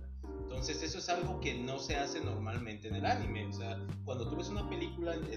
[0.58, 3.46] Entonces eso es algo que no se hace normalmente en el anime.
[3.46, 5.36] O sea, cuando tú ves una película de,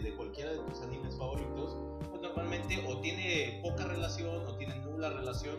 [0.00, 1.76] de, cualquiera de tus animes favoritos,
[2.08, 5.56] pues normalmente o tiene poca relación o tiene nula relación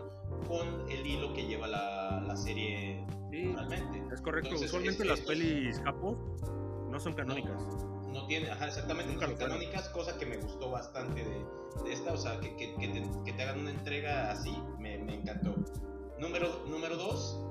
[0.47, 4.01] con el hilo que lleva la, la serie sí, realmente.
[4.13, 4.47] Es correcto.
[4.47, 6.17] Entonces, Usualmente es, las pelis capo
[6.89, 7.61] no son canónicas.
[7.61, 11.45] No, no tiene, ajá, exactamente, Nunca no son canónicas, cosa que me gustó bastante de,
[11.83, 12.13] de esta.
[12.13, 15.53] O sea, que, que, que, te, que, te, hagan una entrega así, me, me encantó.
[16.17, 17.50] Número, número dos,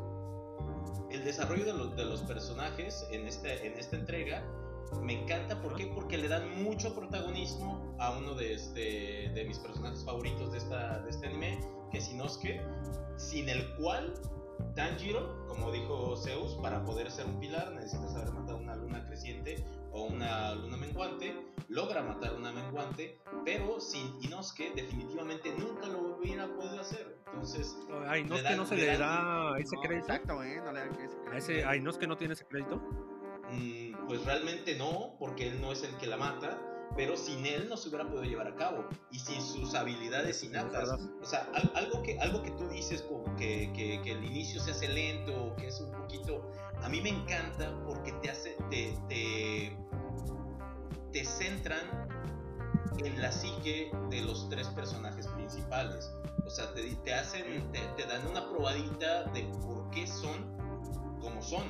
[1.10, 4.44] el desarrollo de los, de los personajes en, este, en esta entrega
[5.02, 5.60] me encanta.
[5.60, 5.86] ¿Por qué?
[5.86, 10.98] Porque le dan mucho protagonismo a uno de, este, de mis personajes favoritos de, esta,
[11.00, 11.60] de este anime,
[11.90, 12.60] que es Inosuke,
[13.16, 14.12] sin el cual
[14.74, 19.64] Tanjiro, como dijo Zeus, para poder ser un pilar necesitas haber matado una luna creciente
[19.92, 21.34] o una luna menguante,
[21.70, 27.16] logra matar una menguante, pero sin Inosuke definitivamente nunca lo hubiera podido hacer.
[27.32, 27.76] Entonces,
[28.08, 30.06] a Inosuke no se le, da ese no, crédito.
[30.06, 30.60] Exacto, ¿eh?
[30.64, 31.30] No le dan ese crédito.
[31.30, 32.76] ¿A, ese, ¿A Inosuke no tiene ese crédito?
[33.52, 36.60] Mm, pues realmente no, porque él no es el que la mata,
[36.96, 40.90] pero sin él no se hubiera podido llevar a cabo y sin sus habilidades innatas.
[41.22, 44.60] O sea, al, algo, que, algo que tú dices como que, que, que, el inicio
[44.60, 46.50] se hace lento, que es un poquito...
[46.82, 48.56] A mí me encanta porque te hace...
[48.70, 49.76] te, te,
[51.12, 52.08] te centran
[53.04, 56.10] en la psique de los tres personajes principales.
[56.46, 60.56] O sea, te, te hacen, te, te, dan una probadita de por qué son
[61.20, 61.64] como son.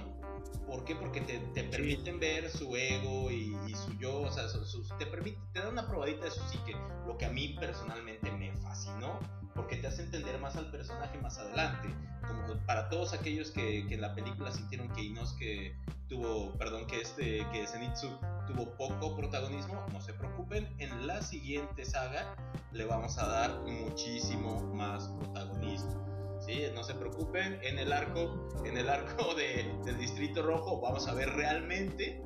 [0.66, 0.95] ¿Por qué?
[0.95, 2.20] Porque te, te permiten sí.
[2.20, 5.72] ver su ego y, y, su yo, o sea, su, su, te, permite, te dan
[5.72, 6.76] una probadita de su psique,
[7.07, 9.18] lo que a mí personalmente me fascinó,
[9.55, 11.88] porque te hace entender más al personaje más adelante.
[12.26, 15.76] Como para todos aquellos que, que en la película sintieron que Inosuke
[16.11, 18.08] tuvo, perdón, que este, que Zenitsu
[18.46, 22.34] tuvo poco protagonismo, no se preocupen, en la siguiente saga
[22.72, 26.38] le vamos a dar muchísimo más protagonismo.
[26.40, 26.64] ¿sí?
[26.74, 31.14] No se preocupen, en el arco, en el arco de, del Distrito Rojo vamos a
[31.14, 32.20] ver realmente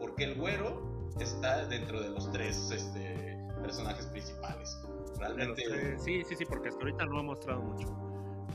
[0.00, 4.76] por qué el güero está dentro de los tres este, personajes principales.
[5.18, 5.62] Realmente.
[5.68, 7.86] Tres, sí, sí, sí, porque hasta ahorita no ha mostrado mucho.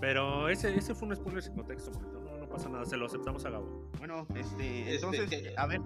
[0.01, 1.91] Pero ese, ese fue un spoiler sin contexto,
[2.53, 3.89] pasa nada, se lo aceptamos a Gabo.
[3.97, 5.81] Bueno, este, entonces, este, a ver.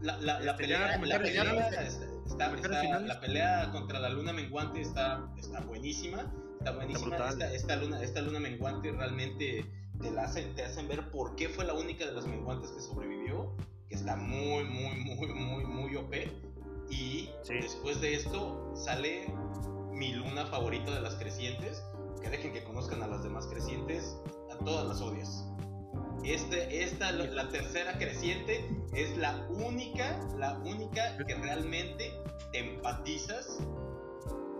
[0.00, 4.32] La, la, la, este, pelea, la, pelea, está, está, está, la pelea contra la luna
[4.32, 7.16] menguante está, está buenísima está buenísima.
[7.16, 9.64] Está esta, esta, luna, esta luna menguante realmente
[10.00, 12.80] te, la hacen, te hacen ver por qué fue la única de las menguantes que
[12.80, 13.54] sobrevivió,
[13.88, 16.14] que está muy, muy, muy, muy, muy OP.
[16.90, 17.54] Y sí.
[17.54, 19.26] después de esto sale
[19.92, 21.82] mi luna favorita de las crecientes,
[22.22, 24.16] que dejen que conozcan a las demás crecientes,
[24.50, 25.44] a todas las odias.
[26.24, 32.12] Este, esta, la, la tercera creciente, es la única, la única que realmente
[32.52, 33.58] te empatizas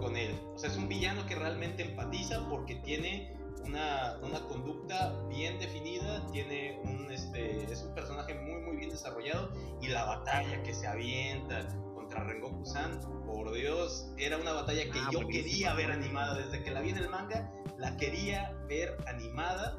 [0.01, 0.39] con él.
[0.55, 6.25] O sea, es un villano que realmente empatiza porque tiene una, una conducta bien definida,
[6.33, 9.51] tiene un, este, es un personaje muy, muy bien desarrollado
[9.83, 15.11] y la batalla que se avienta contra Rengoku-san, por Dios, era una batalla que Ah,
[15.13, 15.29] yo buenísimo.
[15.45, 16.39] quería ver animada.
[16.39, 19.77] Desde que la vi en el manga, la quería ver animada.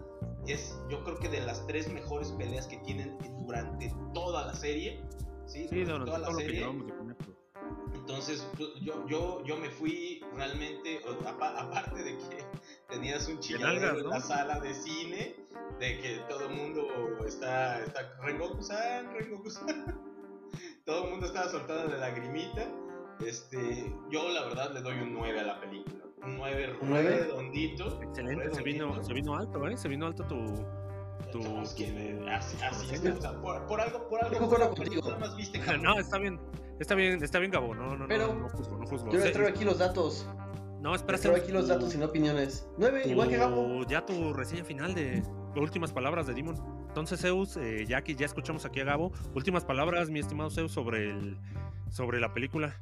[0.47, 5.01] Es, yo creo que de las tres mejores peleas que tienen durante toda la serie.
[5.45, 6.59] Sí, Sí, durante durante toda la serie.
[6.61, 7.29] de.
[7.93, 8.47] Entonces,
[8.81, 12.43] yo, yo, yo me fui realmente, aparte de que
[12.89, 15.35] tenías un chilladero en la sala de cine,
[15.79, 16.87] de que todo el mundo
[17.25, 20.01] está, está Rengoku-san, Rengoku-san.
[20.85, 22.67] todo el mundo estaba soltando la lagrimita.
[23.25, 26.05] Este, yo la verdad le doy un 9 a la película.
[26.23, 27.17] Un 9 ¿Un nueve?
[27.19, 28.01] redondito.
[28.01, 29.77] Excelente, se vino, se vino alto, ¿eh?
[29.77, 30.37] Se vino alto tu.
[31.31, 31.85] tu- No, es que,
[32.21, 33.13] tu- así, es, reseña.
[33.17, 34.57] o sea, por, por algo, por algo.
[34.57, 35.17] La contigo.
[35.19, 35.35] más.
[35.81, 36.39] No, está bien.
[36.79, 37.75] Está bien, está bien, Gabo.
[37.75, 39.11] No, no, Pero- no, no juzgo, no juzgo.
[39.11, 40.27] Yo traigo aquí los datos.
[40.81, 42.69] No, espera, Les traigo aquí los datos sin opiniones.
[42.77, 43.83] 9, tu- igual que Gabo.
[43.87, 45.21] Ya tu reseña final de
[45.57, 46.55] últimas palabras de Demon.
[46.87, 50.71] Entonces, Zeus, eh, ya que ya escuchamos aquí a Gabo, últimas palabras, mi estimado Zeus,
[50.71, 51.37] sobre el
[51.89, 52.73] sobre la película.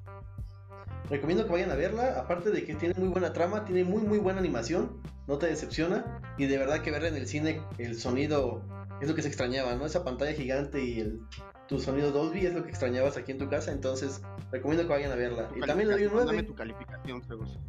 [1.09, 2.19] Recomiendo que vayan a verla.
[2.19, 5.01] Aparte de que tiene muy buena trama, tiene muy muy buena animación.
[5.27, 6.21] No te decepciona.
[6.37, 8.61] Y de verdad que verla en el cine, el sonido
[9.01, 9.85] es lo que se extrañaba, ¿no?
[9.85, 11.21] Esa pantalla gigante y el,
[11.67, 13.71] tu sonido Dolby es lo que extrañabas aquí en tu casa.
[13.71, 15.49] Entonces, recomiendo que vayan a verla.
[15.49, 16.25] Tu Y también le doy un calificación, 9.
[16.25, 17.59] Dame tu calificación, Zeus.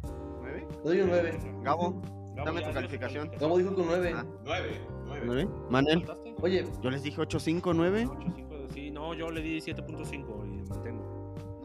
[0.41, 0.67] ¿Nueve?
[0.83, 1.39] Le doy un 9.
[1.63, 2.01] Gabo,
[2.35, 3.31] Gabo, dame tu calificación.
[3.39, 4.13] Gabo dijo que un 9.
[4.15, 4.25] Ah.
[4.45, 5.23] 9, 9.
[5.25, 5.49] ¿Nueve?
[5.69, 6.35] Manel, ¿Contaste?
[6.41, 8.05] Oye, yo les dije 8, 5, 9.
[8.05, 10.48] 8.5, Sí, no, yo le di 7.5 y me mantengo.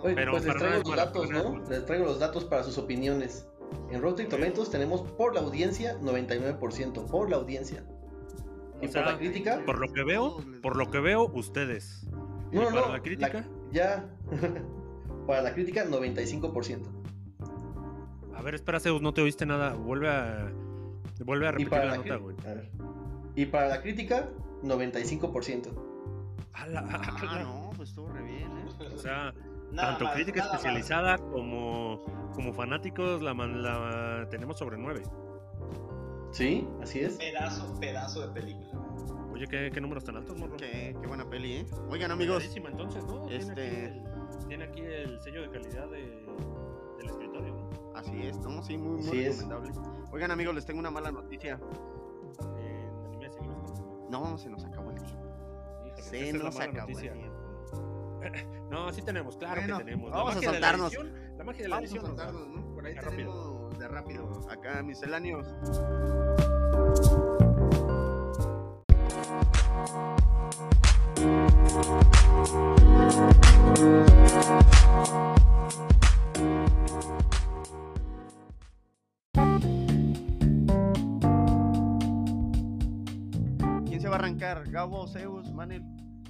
[0.04, 1.58] Oye, Pero pues les traigo los datos, ¿no?
[1.68, 3.48] Les traigo los datos para sus opiniones.
[3.90, 7.06] En Rotten Tomatoes tenemos por la audiencia 99%.
[7.10, 7.84] Por la audiencia.
[8.80, 12.06] Y O sea, por la crítica, Por lo que veo, por lo que veo, ustedes.
[12.52, 13.44] ¿Y No, no, para no, la crítica?
[13.72, 14.08] ya.
[15.26, 16.82] Para la crítica, 95%.
[18.34, 19.72] A ver, espera, Zeus, no te oíste nada.
[19.74, 20.52] Vuelve a.
[21.24, 22.36] Vuelve a Y repetir para, la la nota, güey.
[23.36, 24.28] y para la crítica,
[24.62, 25.68] 95%.
[26.52, 26.84] A la- a
[27.22, 28.66] Ah, no, pues estuvo re bien, ¿eh?
[28.94, 29.32] O sea,
[29.74, 30.60] Nada tanto más, crítica nada más.
[30.64, 32.02] especializada como,
[32.34, 35.02] como fanáticos la, la tenemos sobre 9.
[36.30, 36.66] ¿Sí?
[36.82, 37.16] Así es.
[37.16, 38.68] Pedazo, pedazo de película.
[39.32, 40.56] Oye, ¿qué, qué números tan altos, morro?
[40.56, 41.66] Qué, qué buena peli, ¿eh?
[41.90, 43.28] Oigan, amigos, entonces, ¿no?
[43.28, 46.24] este- Tiene, aquí el, tiene aquí el sello de calidad de-
[46.98, 47.70] del escritorio, ¿no?
[47.96, 48.62] así es, ¿no?
[48.62, 49.38] Sí, muy, muy es.
[49.40, 49.72] recomendable.
[50.12, 51.58] Oigan, amigos, les tengo una mala noticia.
[52.58, 55.24] En anime seguimos con- No, se nos acabó el tiempo.
[55.86, 57.34] Híjole, Se nos acabó el tiempo.
[58.74, 60.10] No, sí tenemos, claro Bueno, que tenemos.
[60.10, 60.92] vamos a la saltarnos.
[60.92, 62.16] edición- la magia de la Vamos a edición.
[62.16, 62.24] da.
[62.24, 62.74] saltarnos, ¿no?
[62.74, 64.40] Por ahí tenemos de rápido.
[64.50, 65.46] Acá, misceláneos.
[83.86, 84.70] ¿Quién se va a arrancar?
[84.70, 85.82] ¿Gabo, Zeus, Manel?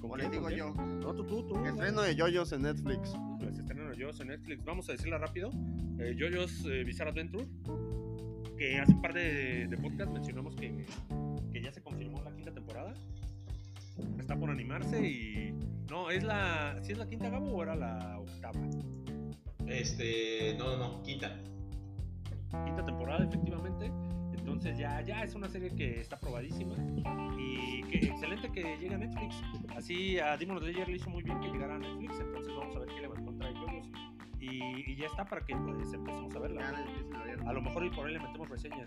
[0.08, 0.74] ¿Con ¿O quién, les digo yo?
[0.74, 1.64] No, tú, tú, tú.
[1.64, 3.14] Estreno de Yoyos en Netflix.
[3.40, 4.62] Pues estrenan los Yoyos en Netflix.
[4.62, 5.50] Vamos a decirla rápido.
[5.98, 7.46] Eh, Yoyos eh, Bizarre Adventure.
[8.58, 10.84] Que hace un par de, de podcast mencionamos que,
[11.50, 12.92] que ya se confirmó la quinta temporada.
[14.18, 15.54] Está por animarse y.
[15.88, 16.78] No, es la.
[16.82, 18.60] ¿Sí es la quinta, Gabo, o era la octava?
[19.66, 21.34] Este, no, no, no, quinta.
[22.66, 23.90] Quinta temporada, efectivamente.
[24.44, 26.74] Entonces ya, ya es una serie que está probadísima.
[27.38, 29.36] Y que excelente que llegue a Netflix.
[29.74, 32.20] Así a Demon Slayer le hizo muy bien que llegara a Netflix.
[32.20, 33.88] Entonces vamos a ver qué le va a encontrar a Yoyos.
[34.38, 36.84] Y, y ya está para que pues, empecemos a verla.
[37.46, 38.84] A lo mejor y por ahí le metemos reseña.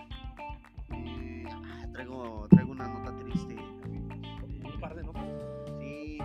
[0.94, 3.56] Eh, ah, traigo, traigo una nota triste.
[3.56, 5.26] Un par de notas.
[5.80, 6.20] Sí,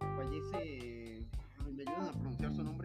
[0.00, 1.26] fallece.
[1.72, 2.77] ¿Me ayudan a pronunciar su nombre?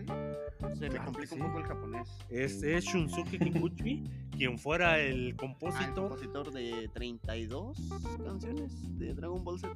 [0.73, 1.47] Se me complica que un sí.
[1.47, 2.17] poco el japonés.
[2.29, 4.03] Es, es Shunsuke Kikuchi,
[4.37, 7.77] quien fuera el Ah, el compositor compositor de 32
[8.23, 9.73] canciones de Dragon Ball Z.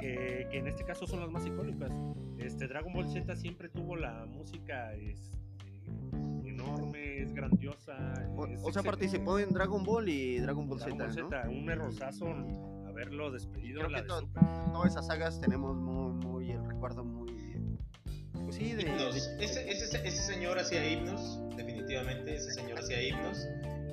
[0.00, 1.90] que, que en este caso son las más icónicas.
[2.38, 5.38] Este Dragon Ball Z siempre tuvo la música este,
[6.44, 8.28] enorme, es grandiosa.
[8.36, 11.28] O, es o sea, participó en Dragon Ball y Dragon Ball Dragon Z, Ball ¿no?
[11.30, 12.26] Z, un errorzazo
[12.86, 13.80] haberlo despedido.
[13.80, 14.42] Creo la que de Super.
[14.72, 17.32] todas esas sagas tenemos muy, muy el recuerdo muy.
[18.52, 18.82] Sí, de.
[18.82, 19.14] Himnos.
[19.38, 23.46] de- Ese, ese, ese señor hacía himnos, definitivamente, ese señor hacía himnos.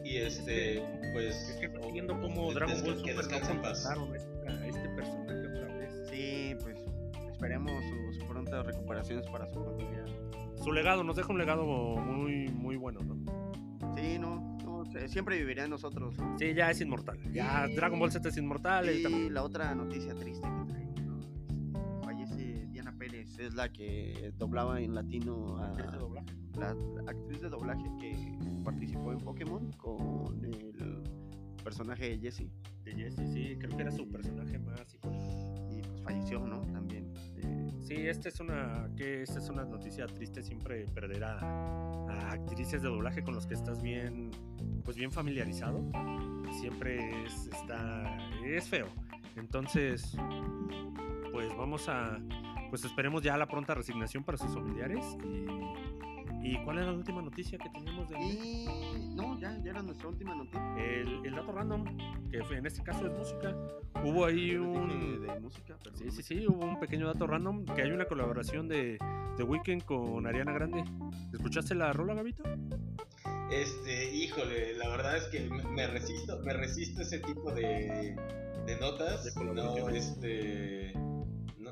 [0.03, 0.83] Y este,
[1.13, 1.35] pues.
[1.49, 3.83] Es que no entiendo cómo Dragon Ball que Super en paz.
[3.85, 5.93] contrataron a este- personaje otra vez.
[6.09, 6.77] Sí, pues
[7.31, 7.71] esperemos
[8.15, 10.05] sus prontas recuperaciones para su familia.
[10.63, 13.95] Su legado nos deja un legado muy, muy bueno, ¿no?
[13.95, 16.17] Sí, no, no, Siempre vivirá en nosotros.
[16.17, 16.37] ¿no?
[16.39, 17.17] Sí, ya es inmortal.
[17.31, 18.89] Ya Y- Dragon Ball Z es inmortal.
[18.89, 20.73] Y la otra noticia triste que
[23.39, 25.71] es la que doblaba en latino a
[26.57, 26.75] la
[27.07, 31.03] actriz de doblaje que participó en Pokémon con el
[31.63, 32.51] personaje de Jessie.
[32.83, 35.67] De Jessie, sí, creo que era su personaje más icónico.
[35.71, 36.61] Y pues falleció, ¿no?
[36.71, 37.13] También.
[37.37, 42.31] eh, Sí, esta es una que esta es una noticia triste siempre perder a, a
[42.33, 44.31] actrices de doblaje con los que estás bien
[44.83, 45.83] pues bien familiarizado.
[46.59, 48.87] Siempre es está es feo.
[49.37, 50.15] Entonces,
[51.31, 52.19] pues vamos a
[52.69, 55.45] pues esperemos ya la pronta resignación para sus familiares y
[56.41, 60.07] ¿Y cuál era la última noticia que teníamos de y no, ya, ya era nuestra
[60.07, 60.75] última noticia.
[60.77, 61.83] el, el dato random,
[62.31, 63.53] que fue- en este caso es música?
[64.05, 67.81] Hubo ahí un de música, pero Sí, sí, sí, hubo un pequeño dato random que
[67.81, 68.97] hay una colaboración de
[69.35, 70.85] The Weeknd con Ariana Grande.
[71.33, 72.43] ¿Escuchaste la rola, Gabito?
[73.51, 78.15] Este, híjole, la verdad es que me- resisto, me resisto a ese tipo de,
[78.65, 79.25] de notas.
[79.25, 80.93] De no, este.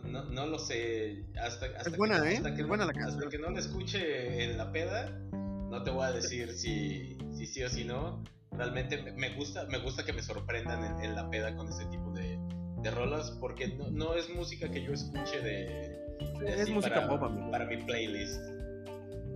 [0.08, 1.26] No, no, lo sé.
[1.42, 2.38] Hasta, hasta Es buena, que, ¿eh?
[2.38, 5.84] hasta que Es no- buena la Hasta que no la escuche en la peda, no
[5.84, 8.24] te voy a decir si, si sí o si no.
[8.52, 12.12] Realmente me- gusta, me gusta que me sorprendan en, en la peda con ese tipo
[12.12, 12.40] de,
[12.82, 16.00] de rolas, porque no, no es música que yo escuche de.
[16.40, 17.52] de Es así música para, pop, amigo.
[17.52, 18.42] para mi playlist.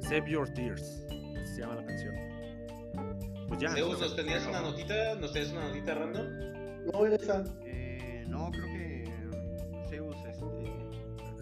[0.02, 1.06] Save Your Tears.
[1.54, 2.16] Se llama la canción.
[3.48, 3.70] Pues ya.
[3.70, 5.16] Zeus, ¿nos tenías una notita?
[5.16, 6.26] ¿Nos tenías una notita random?
[6.92, 7.44] No, era esa.
[7.66, 8.66] Eh, no, creo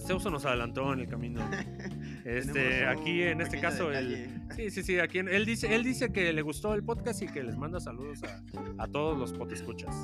[0.10, 1.42] Zeus nos adelantó en el camino.
[2.26, 4.30] Este, aquí en este caso, detalle.
[4.56, 7.28] sí, sí, sí, aquí en- él dice, él dice que le gustó el podcast y
[7.28, 9.96] que les manda saludos a, a todos los potescuchas.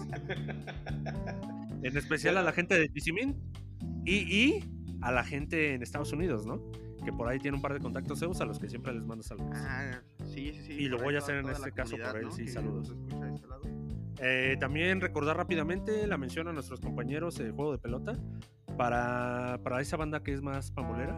[1.83, 3.35] En especial a la gente de Tisimin
[4.05, 4.63] y, y
[5.01, 6.61] a la gente en Estados Unidos, ¿no?
[7.03, 9.23] Que por ahí tiene un par de contactos Zeus a los que siempre les manda
[9.23, 9.51] saludos.
[9.53, 10.73] Ah, sí, sí, sí.
[10.73, 12.31] Y lo voy a hacer en este caso por él, ¿no?
[12.31, 12.89] sí, saludos.
[12.89, 13.45] este.
[14.21, 18.13] Eh, también recordar rápidamente la mención a nuestros compañeros de Juego de Pelota
[18.77, 21.15] para, para esa banda que es más pambolera,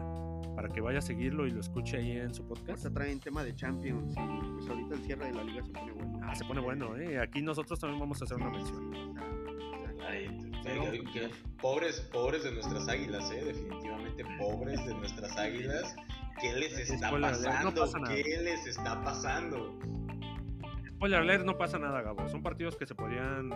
[0.54, 2.84] para que vaya a seguirlo y lo escuche ahí en su podcast.
[2.84, 5.92] Ahorita traen tema de Champions y pues ahorita el cierre de la liga se pone
[5.92, 6.20] bueno.
[6.22, 7.20] Ah, se pone bueno, ¿eh?
[7.20, 9.14] Aquí nosotros también vamos a hacer una mención.
[10.08, 10.84] Ay, Pero-
[11.60, 15.94] pobres, pobres de nuestras águilas, eh, definitivamente pobres de nuestras águilas.
[16.40, 18.04] ¿Qué les está pasando?
[18.08, 19.78] ¿Qué les está pasando?
[20.98, 22.28] Spoiler alert, no pasa nada, Gabo.
[22.28, 23.50] Son partidos que se podrían.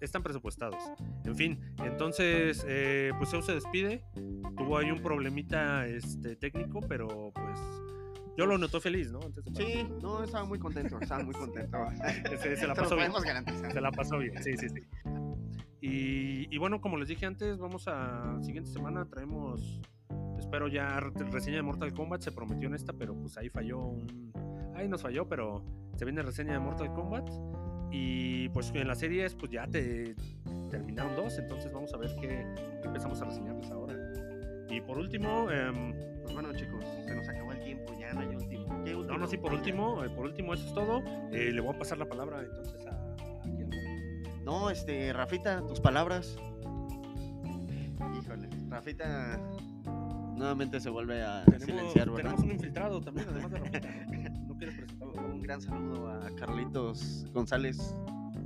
[0.00, 0.76] están presupuestados.
[1.24, 4.04] En fin, entonces, eh, pues Zeus se despide.
[4.56, 7.58] Tuvo ahí un problemita este, técnico, pero pues.
[8.38, 9.18] Yo lo noté feliz, ¿no?
[9.20, 11.76] Antes Sí, no, estaba muy contento, estaba muy contento.
[12.40, 13.10] Se, se la pasó bien.
[13.72, 14.80] Se la pasó bien, sí, sí, sí.
[15.80, 18.38] Y, y bueno, como les dije antes, vamos a.
[18.42, 19.80] Siguiente semana traemos.
[20.38, 22.20] Espero ya re- reseña de Mortal Kombat.
[22.20, 24.30] Se prometió en esta, pero pues ahí falló un.
[24.76, 25.62] Ahí nos falló, pero
[25.96, 27.28] se viene reseña de Mortal Kombat.
[27.90, 30.14] Y pues en las series, pues ya te
[30.70, 31.38] terminaron dos.
[31.38, 32.28] Entonces vamos a ver qué,
[32.82, 33.94] qué empezamos a reseñarles ahora.
[34.68, 38.34] Y por último, em, Pues bueno, chicos, se nos acabó el tiempo, ya no hay
[38.34, 38.82] último.
[38.84, 39.18] ¿Qué no, último?
[39.18, 41.02] no, sí, por último, eh, por último, eso es todo.
[41.32, 42.90] Eh, le voy a pasar la palabra entonces a.
[42.90, 46.36] al- No, este, Rafita, tus palabras.
[48.20, 49.40] Híjole, Rafita
[50.34, 52.22] nuevamente se vuelve a Tenemos, silenciar, ¿verdad?
[52.22, 53.88] tenemos un infiltrado también, además de Rafita.
[55.46, 57.94] gran saludo a Carlitos González.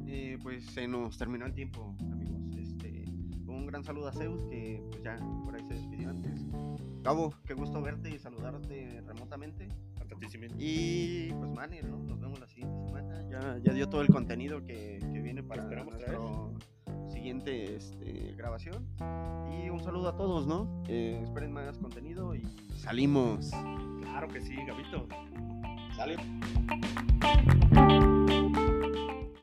[0.07, 2.55] Eh, pues se nos terminó el tiempo, amigos.
[2.59, 3.07] Este,
[3.47, 6.45] un gran saludo a Zeus, que pues ya por ahí se despidió antes.
[7.03, 9.69] Gabo, qué gusto verte y saludarte remotamente.
[10.59, 11.97] Y pues Manny, ¿no?
[11.97, 13.27] Nos vemos la siguiente semana.
[13.31, 16.53] Ya, ya dio todo el contenido que, que viene para esperamos nuestro
[17.09, 18.87] siguiente este, grabación.
[19.51, 20.85] Y un saludo a todos, ¿no?
[20.87, 22.43] Eh, esperen más contenido y
[22.77, 23.49] salimos.
[24.03, 25.09] Claro que sí, Gabito.
[26.01, 26.17] ¿Sale?